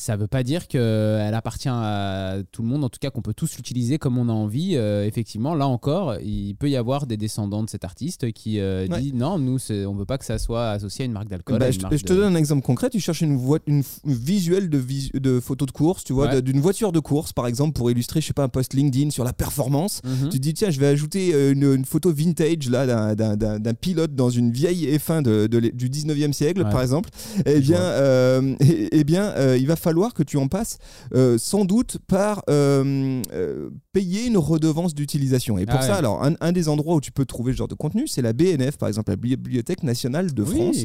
ça 0.01 0.15
ne 0.15 0.21
veut 0.21 0.27
pas 0.27 0.41
dire 0.41 0.67
qu'elle 0.67 1.35
appartient 1.35 1.69
à 1.69 2.37
tout 2.51 2.63
le 2.63 2.67
monde, 2.67 2.83
en 2.83 2.89
tout 2.89 2.97
cas 2.99 3.11
qu'on 3.11 3.21
peut 3.21 3.35
tous 3.35 3.57
l'utiliser 3.57 3.99
comme 3.99 4.17
on 4.17 4.29
a 4.29 4.31
envie. 4.31 4.71
Euh, 4.73 5.05
effectivement, 5.05 5.53
là 5.53 5.67
encore, 5.67 6.15
il 6.23 6.55
peut 6.55 6.71
y 6.71 6.75
avoir 6.75 7.05
des 7.05 7.17
descendants 7.17 7.61
de 7.61 7.69
cet 7.69 7.85
artiste 7.85 8.31
qui 8.31 8.59
euh, 8.59 8.87
dit 8.87 9.13
non, 9.13 9.37
nous, 9.37 9.59
on 9.69 9.93
ne 9.93 9.99
veut 9.99 10.05
pas 10.05 10.17
que 10.17 10.25
ça 10.25 10.39
soit 10.39 10.71
associé 10.71 11.03
à 11.03 11.05
une 11.05 11.11
marque 11.11 11.27
d'alcool. 11.27 11.59
Bah, 11.59 11.69
je, 11.69 11.77
te 11.77 12.13
donne 12.13 12.35
un 12.35 12.37
exemple 12.37 12.63
concret. 12.63 12.89
Tu 12.89 12.99
cherches 12.99 13.21
une, 13.21 13.39
une 13.67 13.83
visuel 14.05 14.71
de, 14.71 14.83
de 15.19 15.39
photo 15.39 15.67
de 15.67 15.71
course, 15.71 16.03
tu 16.03 16.13
vois, 16.13 16.41
d'une 16.41 16.61
voiture 16.61 16.91
de 16.91 16.99
course, 16.99 17.31
par 17.31 17.45
exemple, 17.45 17.73
pour 17.73 17.91
illustrer, 17.91 18.21
je 18.21 18.27
sais 18.27 18.33
pas, 18.33 18.43
un 18.43 18.49
post 18.49 18.73
LinkedIn 18.73 19.11
sur 19.11 19.23
la 19.23 19.33
performance. 19.33 20.01
Mhm. 20.03 20.29
Tu 20.29 20.37
te 20.39 20.41
dis, 20.41 20.55
tiens, 20.55 20.71
je 20.71 20.79
vais 20.79 20.87
ajouter 20.87 21.31
euh, 21.35 21.53
une, 21.53 21.85
photo 21.85 22.11
vintage 22.11 22.69
là 22.69 23.13
d'un 23.13 23.73
pilote 23.75 24.15
dans 24.15 24.31
une 24.31 24.51
vieille 24.51 24.87
F1 24.97 25.21
de, 25.21 25.45
du 25.45 25.89
19e 25.89 26.33
siècle, 26.33 26.63
par 26.63 26.81
exemple. 26.81 27.11
Eh 27.45 27.59
bien, 27.59 27.81
eh, 28.61 28.89
eh 28.91 29.03
bien 29.03 29.55
il 29.55 29.67
va 29.67 29.75
falloir 29.75 29.90
falloir 29.91 30.13
que 30.13 30.23
tu 30.23 30.37
en 30.37 30.47
passes 30.47 30.77
euh, 31.13 31.37
sans 31.37 31.65
doute 31.65 31.97
par 32.07 32.43
euh, 32.49 33.21
euh, 33.33 33.69
payer 33.91 34.25
une 34.25 34.37
redevance 34.37 34.95
d'utilisation. 34.95 35.57
Et 35.57 35.65
pour 35.65 35.79
ah 35.79 35.85
ça, 35.85 35.95
alors, 35.95 36.23
un, 36.23 36.51
des 36.53 36.69
endroits 36.69 36.95
où 36.95 37.01
tu 37.01 37.11
peux 37.11 37.25
trouver 37.25 37.51
ce 37.51 37.57
genre 37.57 37.67
de 37.67 37.75
contenu, 37.75 38.07
c'est 38.07 38.21
la 38.21 38.31
BNF, 38.31 38.77
par 38.77 38.87
exemple, 38.87 39.11
la 39.11 39.17
Bibliothèque 39.17 39.83
nationale 39.83 40.33
de 40.33 40.43
France, 40.45 40.77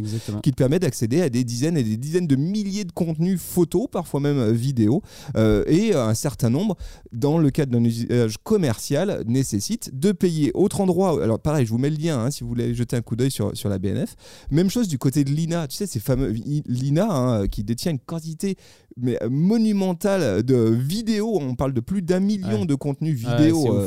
qui 0.42 0.50
te 0.50 0.56
permet 0.56 0.80
d'accéder 0.80 1.22
à 1.22 1.28
des 1.28 1.44
dizaines 1.44 1.76
et 1.76 1.84
des 1.84 1.96
dizaines 1.96 2.26
de 2.26 2.34
milliers 2.34 2.84
de 2.84 2.90
contenus 2.90 3.40
photos, 3.40 3.86
parfois 3.90 4.18
même 4.18 4.50
vidéos, 4.50 5.02
et 5.36 5.94
un 5.94 6.14
certain 6.14 6.50
nombre, 6.50 6.76
dans 7.12 7.38
le 7.38 7.50
cadre 7.50 7.72
d'un 7.72 7.84
usage 7.84 8.38
commercial, 8.42 9.22
nécessite 9.26 9.96
de 9.96 10.10
payer. 10.10 10.50
Autre 10.54 10.80
endroit, 10.80 11.22
alors 11.22 11.38
pareil, 11.38 11.64
je 11.64 11.70
vous 11.70 11.78
mets 11.78 11.90
le 11.90 11.96
lien 11.96 12.18
hein, 12.18 12.30
si 12.32 12.42
vous 12.42 12.48
voulez 12.48 12.75
jeter 12.75 12.96
un 12.96 13.02
coup 13.02 13.14
d'œil 13.14 13.30
sur, 13.30 13.56
sur 13.56 13.68
la 13.68 13.78
BNF. 13.78 14.16
Même 14.50 14.68
chose 14.70 14.88
du 14.88 14.98
côté 14.98 15.22
de 15.22 15.30
l'INA, 15.30 15.68
tu 15.68 15.76
sais, 15.76 15.86
ces 15.86 16.00
fameux 16.00 16.34
l'INA 16.66 17.06
hein, 17.08 17.48
qui 17.48 17.62
détient 17.62 17.92
une 17.92 17.98
quantité 17.98 18.56
mais 18.96 19.18
monumental 19.30 20.42
de 20.42 20.56
vidéos. 20.56 21.38
On 21.40 21.54
parle 21.54 21.72
de 21.72 21.80
plus 21.80 22.02
d'un 22.02 22.20
million 22.20 22.64
de 22.64 22.74
contenus 22.74 23.14
vidéo. 23.14 23.78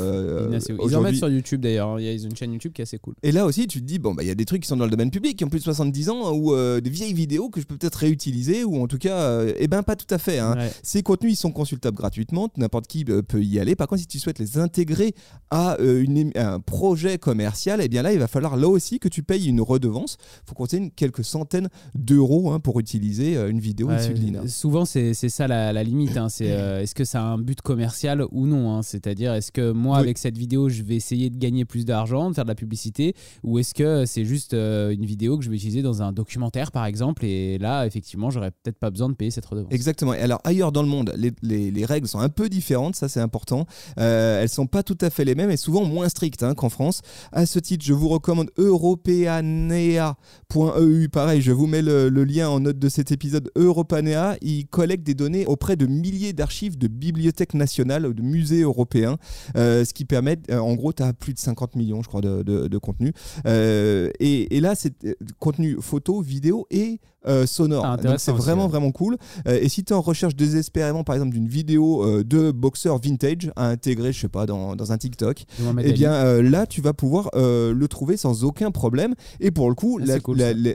ils 0.84 0.96
en 0.96 1.00
mettent 1.00 1.16
sur 1.16 1.28
YouTube 1.28 1.60
d'ailleurs. 1.60 1.98
Il 2.00 2.06
y 2.06 2.08
a 2.08 2.12
une 2.12 2.36
chaîne 2.36 2.52
YouTube 2.52 2.72
qui 2.72 2.82
est 2.82 2.84
assez 2.84 2.98
cool. 2.98 3.14
Et 3.22 3.32
là 3.32 3.46
aussi, 3.46 3.66
tu 3.66 3.80
te 3.80 3.86
dis, 3.86 3.98
bon, 3.98 4.14
bah, 4.14 4.22
il 4.22 4.28
y 4.28 4.32
a 4.32 4.34
des 4.34 4.44
trucs 4.44 4.62
qui 4.62 4.68
sont 4.68 4.76
dans 4.76 4.84
le 4.84 4.90
domaine 4.90 5.10
public, 5.10 5.36
qui 5.36 5.44
ont 5.44 5.48
plus 5.48 5.58
de 5.58 5.64
70 5.64 6.10
ans, 6.10 6.32
ou 6.34 6.54
des 6.80 6.90
vieilles 6.90 7.14
vidéos 7.14 7.48
que 7.48 7.60
je 7.60 7.66
peux 7.66 7.76
peut-être 7.76 7.96
réutiliser, 7.96 8.64
ou 8.64 8.82
en 8.82 8.86
tout 8.86 8.98
cas, 8.98 9.44
eh 9.56 9.68
ben 9.68 9.82
pas 9.82 9.96
tout 9.96 10.12
à 10.12 10.18
fait. 10.18 10.38
Hein. 10.38 10.56
Ces 10.82 11.02
contenus, 11.02 11.34
ils 11.34 11.36
sont 11.36 11.52
consultables 11.52 11.96
gratuitement. 11.96 12.48
N'importe 12.56 12.86
qui 12.86 13.04
peut 13.04 13.42
y 13.42 13.58
aller. 13.58 13.76
Par 13.76 13.86
contre, 13.86 14.02
si 14.02 14.06
tu 14.06 14.18
souhaites 14.18 14.38
les 14.38 14.58
intégrer 14.58 15.14
à 15.50 15.76
une, 15.80 16.30
un 16.34 16.60
projet 16.60 17.18
commercial, 17.18 17.80
et 17.80 17.84
eh 17.84 17.88
bien 17.88 18.02
là, 18.02 18.12
il 18.12 18.18
va 18.18 18.28
falloir 18.28 18.56
là 18.56 18.68
aussi 18.68 18.98
que 18.98 19.08
tu 19.08 19.22
payes 19.22 19.46
une 19.46 19.60
redevance. 19.60 20.16
Il 20.44 20.48
faut 20.48 20.54
compter 20.54 20.90
quelques 20.94 21.24
centaines 21.24 21.68
d'euros 21.94 22.50
hein, 22.50 22.60
pour 22.60 22.80
utiliser 22.80 23.36
euh, 23.36 23.50
une 23.50 23.60
vidéo 23.60 23.90
issue 23.92 24.14
de 24.14 24.18
l'INA. 24.18 24.48
Souvent, 24.48 24.84
c'est 24.90 25.28
ça 25.28 25.46
la, 25.46 25.82
limite. 25.82 26.16
Hein. 26.16 26.28
C'est 26.28 26.52
euh, 26.52 26.82
est-ce 26.82 26.94
que 26.94 27.04
ça 27.04 27.20
a 27.20 27.24
un 27.24 27.38
but 27.38 27.60
commercial 27.60 28.24
ou 28.32 28.46
non 28.46 28.72
hein. 28.72 28.82
C'est-à-dire, 28.82 29.32
est-ce 29.34 29.52
que 29.52 29.70
moi, 29.70 29.98
avec 29.98 30.18
cette 30.18 30.36
vidéo, 30.36 30.68
je 30.68 30.82
vais 30.82 30.96
essayer 30.96 31.30
de 31.30 31.38
gagner 31.38 31.64
plus 31.64 31.84
d'argent, 31.84 32.30
de 32.30 32.34
faire 32.34 32.44
de 32.44 32.50
la 32.50 32.54
publicité, 32.54 33.14
ou 33.44 33.58
est-ce 33.58 33.74
que 33.74 34.04
c'est 34.06 34.24
juste 34.24 34.54
euh, 34.54 34.90
une 34.90 35.04
vidéo 35.04 35.38
que 35.38 35.44
je 35.44 35.50
vais 35.50 35.56
utiliser 35.56 35.82
dans 35.82 36.02
un 36.02 36.12
documentaire, 36.12 36.72
par 36.72 36.86
exemple, 36.86 37.24
et 37.24 37.58
là, 37.58 37.86
effectivement, 37.86 38.30
j'aurais 38.30 38.50
peut-être 38.50 38.78
pas 38.78 38.90
besoin 38.90 39.08
de 39.08 39.14
payer 39.14 39.30
cette 39.30 39.46
redevance. 39.46 39.72
Exactement. 39.72 40.14
Et 40.14 40.20
alors, 40.20 40.40
ailleurs 40.44 40.72
dans 40.72 40.82
le 40.82 40.88
monde, 40.88 41.12
les, 41.16 41.70
les, 41.70 41.84
règles 41.84 42.08
sont 42.08 42.18
un 42.18 42.28
peu 42.28 42.48
différentes, 42.48 42.96
ça 42.96 43.08
c'est 43.08 43.20
important. 43.20 43.66
elles 43.96 44.48
sont 44.48 44.66
pas 44.66 44.82
tout 44.82 44.98
à 45.00 45.10
fait 45.10 45.24
les 45.24 45.34
mêmes 45.34 45.50
et 45.50 45.56
souvent 45.56 45.84
moins 45.84 46.08
strictes 46.08 46.44
qu'en 46.54 46.68
France. 46.68 47.02
À 47.32 47.46
ce 47.46 47.58
titre, 47.58 47.84
je 47.84 47.92
vous 47.92 48.08
recommande 48.08 48.50
europeanea.eu. 48.56 51.08
Pareil, 51.08 51.42
je 51.42 51.52
vous 51.52 51.66
mets 51.66 51.82
le, 51.82 52.08
lien 52.08 52.48
en 52.48 52.60
note 52.60 52.78
de 52.78 52.88
cet 52.88 53.12
épisode. 53.12 53.50
Europanea, 53.56 54.36
il 54.42 54.66
collecte 54.80 55.04
des 55.04 55.12
données 55.12 55.44
auprès 55.44 55.76
de 55.76 55.84
milliers 55.84 56.32
d'archives 56.32 56.78
de 56.78 56.88
bibliothèques 56.88 57.52
nationales 57.52 58.06
ou 58.06 58.14
de 58.14 58.22
musées 58.22 58.62
européens, 58.62 59.18
euh, 59.54 59.84
ce 59.84 59.92
qui 59.92 60.06
permet, 60.06 60.38
euh, 60.50 60.58
en 60.58 60.74
gros, 60.74 60.94
tu 60.94 61.02
as 61.02 61.12
plus 61.12 61.34
de 61.34 61.38
50 61.38 61.76
millions, 61.76 62.00
je 62.00 62.08
crois, 62.08 62.22
de, 62.22 62.42
de, 62.42 62.78
contenus. 62.78 63.12
Euh, 63.46 64.10
et, 64.20 64.56
et, 64.56 64.60
là, 64.60 64.74
c'est 64.74 64.94
contenu 65.38 65.76
photo, 65.82 66.22
vidéo 66.22 66.66
et 66.70 66.98
euh, 67.26 67.46
sonore. 67.46 67.84
Ah, 67.84 67.96
Donc 67.98 68.14
c'est 68.18 68.32
vraiment 68.32 68.66
vraiment 68.66 68.92
cool. 68.92 69.18
Euh, 69.46 69.58
et 69.60 69.68
si 69.68 69.84
tu 69.84 69.92
es 69.92 69.96
en 69.96 70.00
recherche 70.00 70.34
désespérément 70.34 71.04
par 71.04 71.14
exemple 71.14 71.34
d'une 71.34 71.48
vidéo 71.48 72.02
euh, 72.02 72.24
de 72.24 72.50
boxeur 72.50 72.98
vintage 72.98 73.52
à 73.56 73.66
intégrer, 73.66 74.12
je 74.12 74.20
sais 74.20 74.28
pas, 74.28 74.46
dans, 74.46 74.74
dans 74.74 74.92
un 74.92 74.96
TikTok, 74.98 75.44
eh 75.82 75.92
bien 75.92 76.40
là 76.40 76.66
tu 76.66 76.80
vas 76.80 76.94
pouvoir 76.94 77.30
le 77.34 77.86
trouver 77.88 78.16
sans 78.16 78.44
aucun 78.44 78.70
problème. 78.70 79.14
Et 79.40 79.50
pour 79.50 79.68
le 79.68 79.74
coup, 79.74 80.00
ah, 80.00 80.16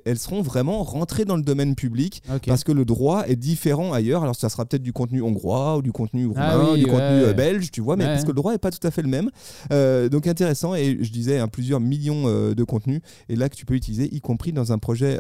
elles 0.06 0.20
seront 0.20 0.42
vraiment 0.42 0.84
rentrées 0.84 1.26
dans 1.26 1.36
le 1.36 1.42
domaine 1.42 1.76
public 1.76 2.22
parce 2.46 2.64
que 2.64 2.72
le 2.72 2.86
droit 2.86 3.24
est 3.28 3.36
différent 3.36 3.94
ailleurs. 3.94 4.22
Alors 4.24 4.36
ça 4.36 4.50
sera 4.50 4.66
peut-être 4.66 4.84
du 4.84 4.94
contenu 4.94 5.22
hongrois 5.22 5.78
ou 5.78 5.82
du 5.82 5.92
contenu 5.92 6.30
ah 6.36 6.58
roumain, 6.58 6.78
du 6.78 6.86
contenu 6.86 7.34
belge, 7.34 7.72
tu 7.72 7.82
vois, 7.82 7.96
mais 7.96 8.06
parce 8.06 8.24
que 8.24 8.30
le 8.30 8.34
droit 8.34 8.54
est 8.54 8.60
pas 8.60 8.72
tout 8.72 8.86
à 8.86 8.92
fait 8.92 9.02
le 9.02 9.10
même. 9.10 9.30
donc 10.10 10.28
intéressant. 10.28 10.76
Et 10.76 11.00
je 11.02 11.12
disais, 11.12 11.40
hein, 11.40 11.48
plusieurs 11.48 11.80
millions 11.80 12.26
de 12.26 12.64
contenus. 12.64 13.02
Et 13.30 13.36
là 13.36 13.50
que 13.50 13.56
tu 13.56 13.66
peux 13.66 13.74
utiliser, 13.74 14.14
y 14.14 14.22
compris 14.22 14.54
dans 14.54 14.72
un 14.72 14.78
projet 14.78 15.20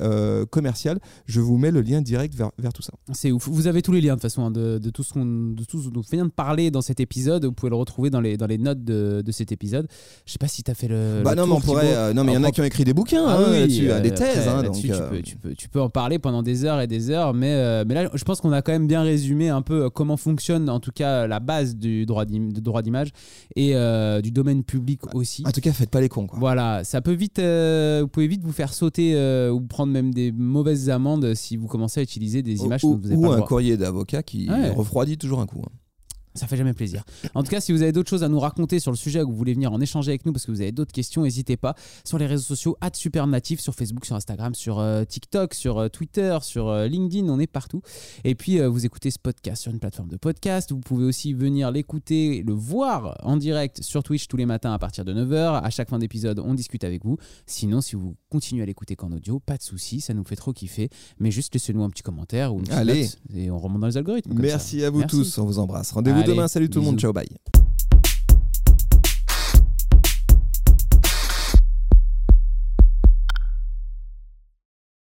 commercial 0.51 1.00
je 1.25 1.39
vous 1.39 1.57
mets 1.57 1.72
le 1.72 1.81
lien 1.81 2.01
direct 2.01 2.36
vers, 2.36 2.51
vers 2.57 2.74
tout 2.74 2.81
ça. 2.81 2.93
C'est 3.13 3.31
ouf. 3.31 3.48
Vous 3.48 3.67
avez 3.67 3.81
tous 3.81 3.91
les 3.91 4.01
liens 4.01 4.15
de 4.15 4.19
toute 4.19 4.24
façon 4.24 4.45
hein, 4.45 4.51
de, 4.51 4.77
de, 4.77 4.89
tout 4.89 5.03
ce 5.03 5.13
qu'on 5.13 5.25
de 5.25 5.63
tout 5.63 5.81
ce 5.81 5.89
dont 5.89 6.01
on 6.01 6.15
vient 6.15 6.25
de 6.25 6.31
parler 6.31 6.72
dans 6.72 6.81
cet 6.81 7.00
épisode. 7.00 7.45
Vous 7.45 7.51
pouvez 7.51 7.69
le 7.69 7.75
retrouver 7.75 8.10
dans 8.10 8.22
les, 8.22 8.38
dans 8.38 8.48
les 8.48 8.57
notes 8.57 8.84
de, 8.84 9.22
de 9.25 9.31
cet 9.31 9.51
épisode. 9.51 9.88
Je 10.25 10.31
sais 10.31 10.38
pas 10.38 10.48
si 10.48 10.63
tu 10.63 10.72
as 10.72 10.74
fait 10.74 10.88
le. 10.88 11.22
Bah 11.24 11.36
non, 11.36 11.48
mais 11.48 11.53
on 11.53 11.62
pourrait. 11.62 11.95
Euh, 11.95 12.13
non, 12.13 12.24
mais 12.24 12.34
il 12.34 12.36
y 12.36 12.38
en 12.38 12.43
a 12.43 12.51
qui 12.51 12.62
ont 12.62 12.65
écrit 12.65 12.84
des 12.84 12.93
bouquins 12.93 13.25
ah, 13.27 13.38
hein, 13.38 13.45
oui, 13.51 13.60
là-dessus, 13.60 13.91
euh, 13.91 14.00
des 14.00 14.13
thèses. 14.13 14.48
Hein, 14.48 14.63
donc, 14.63 14.79
tu, 14.79 14.91
euh. 14.91 15.10
peux, 15.10 15.22
tu, 15.22 15.38
peux, 15.38 15.53
tu, 15.53 15.69
peux, 15.69 15.81
en 15.81 15.89
parler 15.89 16.19
pendant 16.19 16.43
des 16.43 16.65
heures 16.65 16.81
et 16.81 16.88
des 16.88 17.10
heures. 17.10 17.34
Mais, 17.34 17.84
mais 17.86 17.93
là, 17.93 18.10
je 18.13 18.24
pense 18.24 18.41
qu'on 18.41 18.51
a 18.51 18.62
quand 18.62 18.72
même 18.72 18.88
bien 18.88 19.01
résumé 19.01 19.50
un 19.50 19.62
peu 19.62 19.89
comment 19.89 20.17
fonctionne, 20.17 20.69
en 20.69 20.79
tout 20.79 20.91
cas, 20.91 21.27
la 21.27 21.39
base 21.39 21.75
du 21.75 22.05
droit 22.05 22.25
d'image 22.25 23.10
et 23.55 23.74
du 24.22 24.31
domaine 24.31 24.63
public 24.63 25.01
aussi. 25.13 25.43
En 25.45 25.51
tout 25.51 25.62
cas, 25.62 25.72
faites 25.72 25.89
pas 25.89 26.01
les 26.01 26.10
cons. 26.10 26.27
Quoi. 26.27 26.39
Voilà, 26.39 26.84
ça 26.84 27.01
peut 27.01 27.13
vite. 27.13 27.39
vous 27.39 28.07
pouvez 28.07 28.27
vite 28.27 28.43
vous 28.43 28.53
faire 28.53 28.74
sauter 28.74 29.15
ou 29.50 29.62
prendre 29.62 29.91
même 29.91 30.13
des 30.13 30.31
mauvaises 30.31 30.89
amendes 30.89 31.05
si 31.36 31.58
vous 31.58 31.68
commencez 31.68 32.00
à 32.00 32.04
utiliser 32.04 32.42
des 32.42 32.64
images 32.64 32.84
ou, 32.84 32.98
que 32.98 33.02
vous 33.02 33.12
avez 33.12 33.16
ou 33.16 33.32
un 33.32 33.42
courrier 33.42 33.78
d'avocat 33.78 34.24
qui 34.24 34.50
refroidit 34.76 35.18
toujours 35.18 35.40
un 35.40 35.46
coup. 35.46 35.64
Ça 36.36 36.48
fait 36.48 36.58
jamais 36.58 36.74
plaisir. 36.74 37.04
En 37.34 37.44
tout 37.44 37.50
cas, 37.50 37.62
si 37.62 37.72
vous 37.72 37.82
avez 37.82 37.92
d'autres 37.92 38.10
choses 38.10 38.24
à 38.24 38.30
nous 38.30 38.39
raconter 38.39 38.80
sur 38.80 38.92
le 38.92 38.98
sujet 38.98 39.22
ou 39.22 39.25
que 39.27 39.32
vous 39.32 39.38
voulez 39.38 39.54
venir 39.54 39.72
en 39.72 39.80
échanger 39.80 40.12
avec 40.12 40.25
nous 40.25 40.34
parce 40.34 40.46
que 40.46 40.51
vous 40.51 40.62
avez 40.62 40.74
d'autres 40.74 40.92
questions, 40.92 41.24
n'hésitez 41.24 41.56
pas 41.58 41.75
sur 42.04 42.18
les 42.18 42.25
réseaux 42.25 42.44
sociaux 42.44 42.77
@supernatif 42.94 43.60
sur 43.60 43.74
Facebook, 43.74 44.06
sur 44.06 44.15
Instagram, 44.15 44.54
sur 44.54 44.80
euh, 44.80 45.04
TikTok, 45.06 45.54
sur 45.54 45.77
euh, 45.77 45.88
Twitter, 45.88 46.38
sur 46.42 46.68
euh, 46.68 46.88
LinkedIn, 46.88 47.30
on 47.30 47.39
est 47.39 47.48
partout. 47.48 47.82
Et 48.24 48.36
puis 48.36 48.60
vous 48.60 48.86
écoutez 48.86 49.12
ce 49.12 49.20
podcast 49.20 49.63
sur 49.63 49.72
une 49.72 49.80
plateforme 49.80 50.10
de 50.10 50.18
podcast. 50.18 50.72
Vous 50.72 50.80
pouvez 50.80 51.06
aussi 51.06 51.34
venir 51.34 51.72
l'écouter, 51.72 52.44
le 52.46 52.54
voir 52.54 53.18
en 53.24 53.38
direct 53.38 53.82
sur 53.82 54.04
Twitch 54.04 54.27
tous 54.27 54.38
les 54.38 54.45
matins 54.45 54.74
à 54.74 54.80
partir 54.80 55.06
de 55.06 55.13
9h. 55.13 55.62
À 55.63 55.69
chaque 55.69 55.89
fin 55.89 56.00
d'épisode, 56.00 56.39
on 56.39 56.54
discute 56.54 56.84
avec 56.84 57.06
vous. 57.06 57.17
Sinon, 57.45 57.82
si 57.82 57.95
vous 57.95 58.15
continuez 58.30 58.63
à 58.63 58.65
l'écouter 58.65 58.95
qu'en 58.95 59.12
audio, 59.12 59.39
pas 59.39 59.58
de 59.58 59.63
souci, 59.63 60.02
ça 60.02 60.13
nous 60.13 60.24
fait 60.24 60.36
trop 60.36 60.54
kiffer. 60.54 60.89
Mais 61.19 61.32
juste 61.32 61.54
laissez-nous 61.54 61.84
un 61.84 61.89
petit 61.89 62.04
commentaire 62.04 62.54
ou 62.54 62.60
une 62.60 62.65
petite 62.65 62.78
Allez. 62.78 63.10
et 63.34 63.50
on 63.50 63.60
remonte 63.60 63.82
dans 63.82 63.88
les 63.88 63.98
algorithmes. 63.98 64.34
Merci 64.36 64.84
à 64.84 64.89
vous 64.89 65.04
tous, 65.06 65.38
on 65.38 65.45
vous 65.45 65.60
embrasse. 65.60 65.91
Rendez-vous 65.91 66.24
Demain. 66.26 66.48
Salut 66.48 66.70
tout 66.70 66.80
le 66.80 66.86
monde. 66.86 67.00
Ciao, 67.00 67.14
bye. 67.14 67.28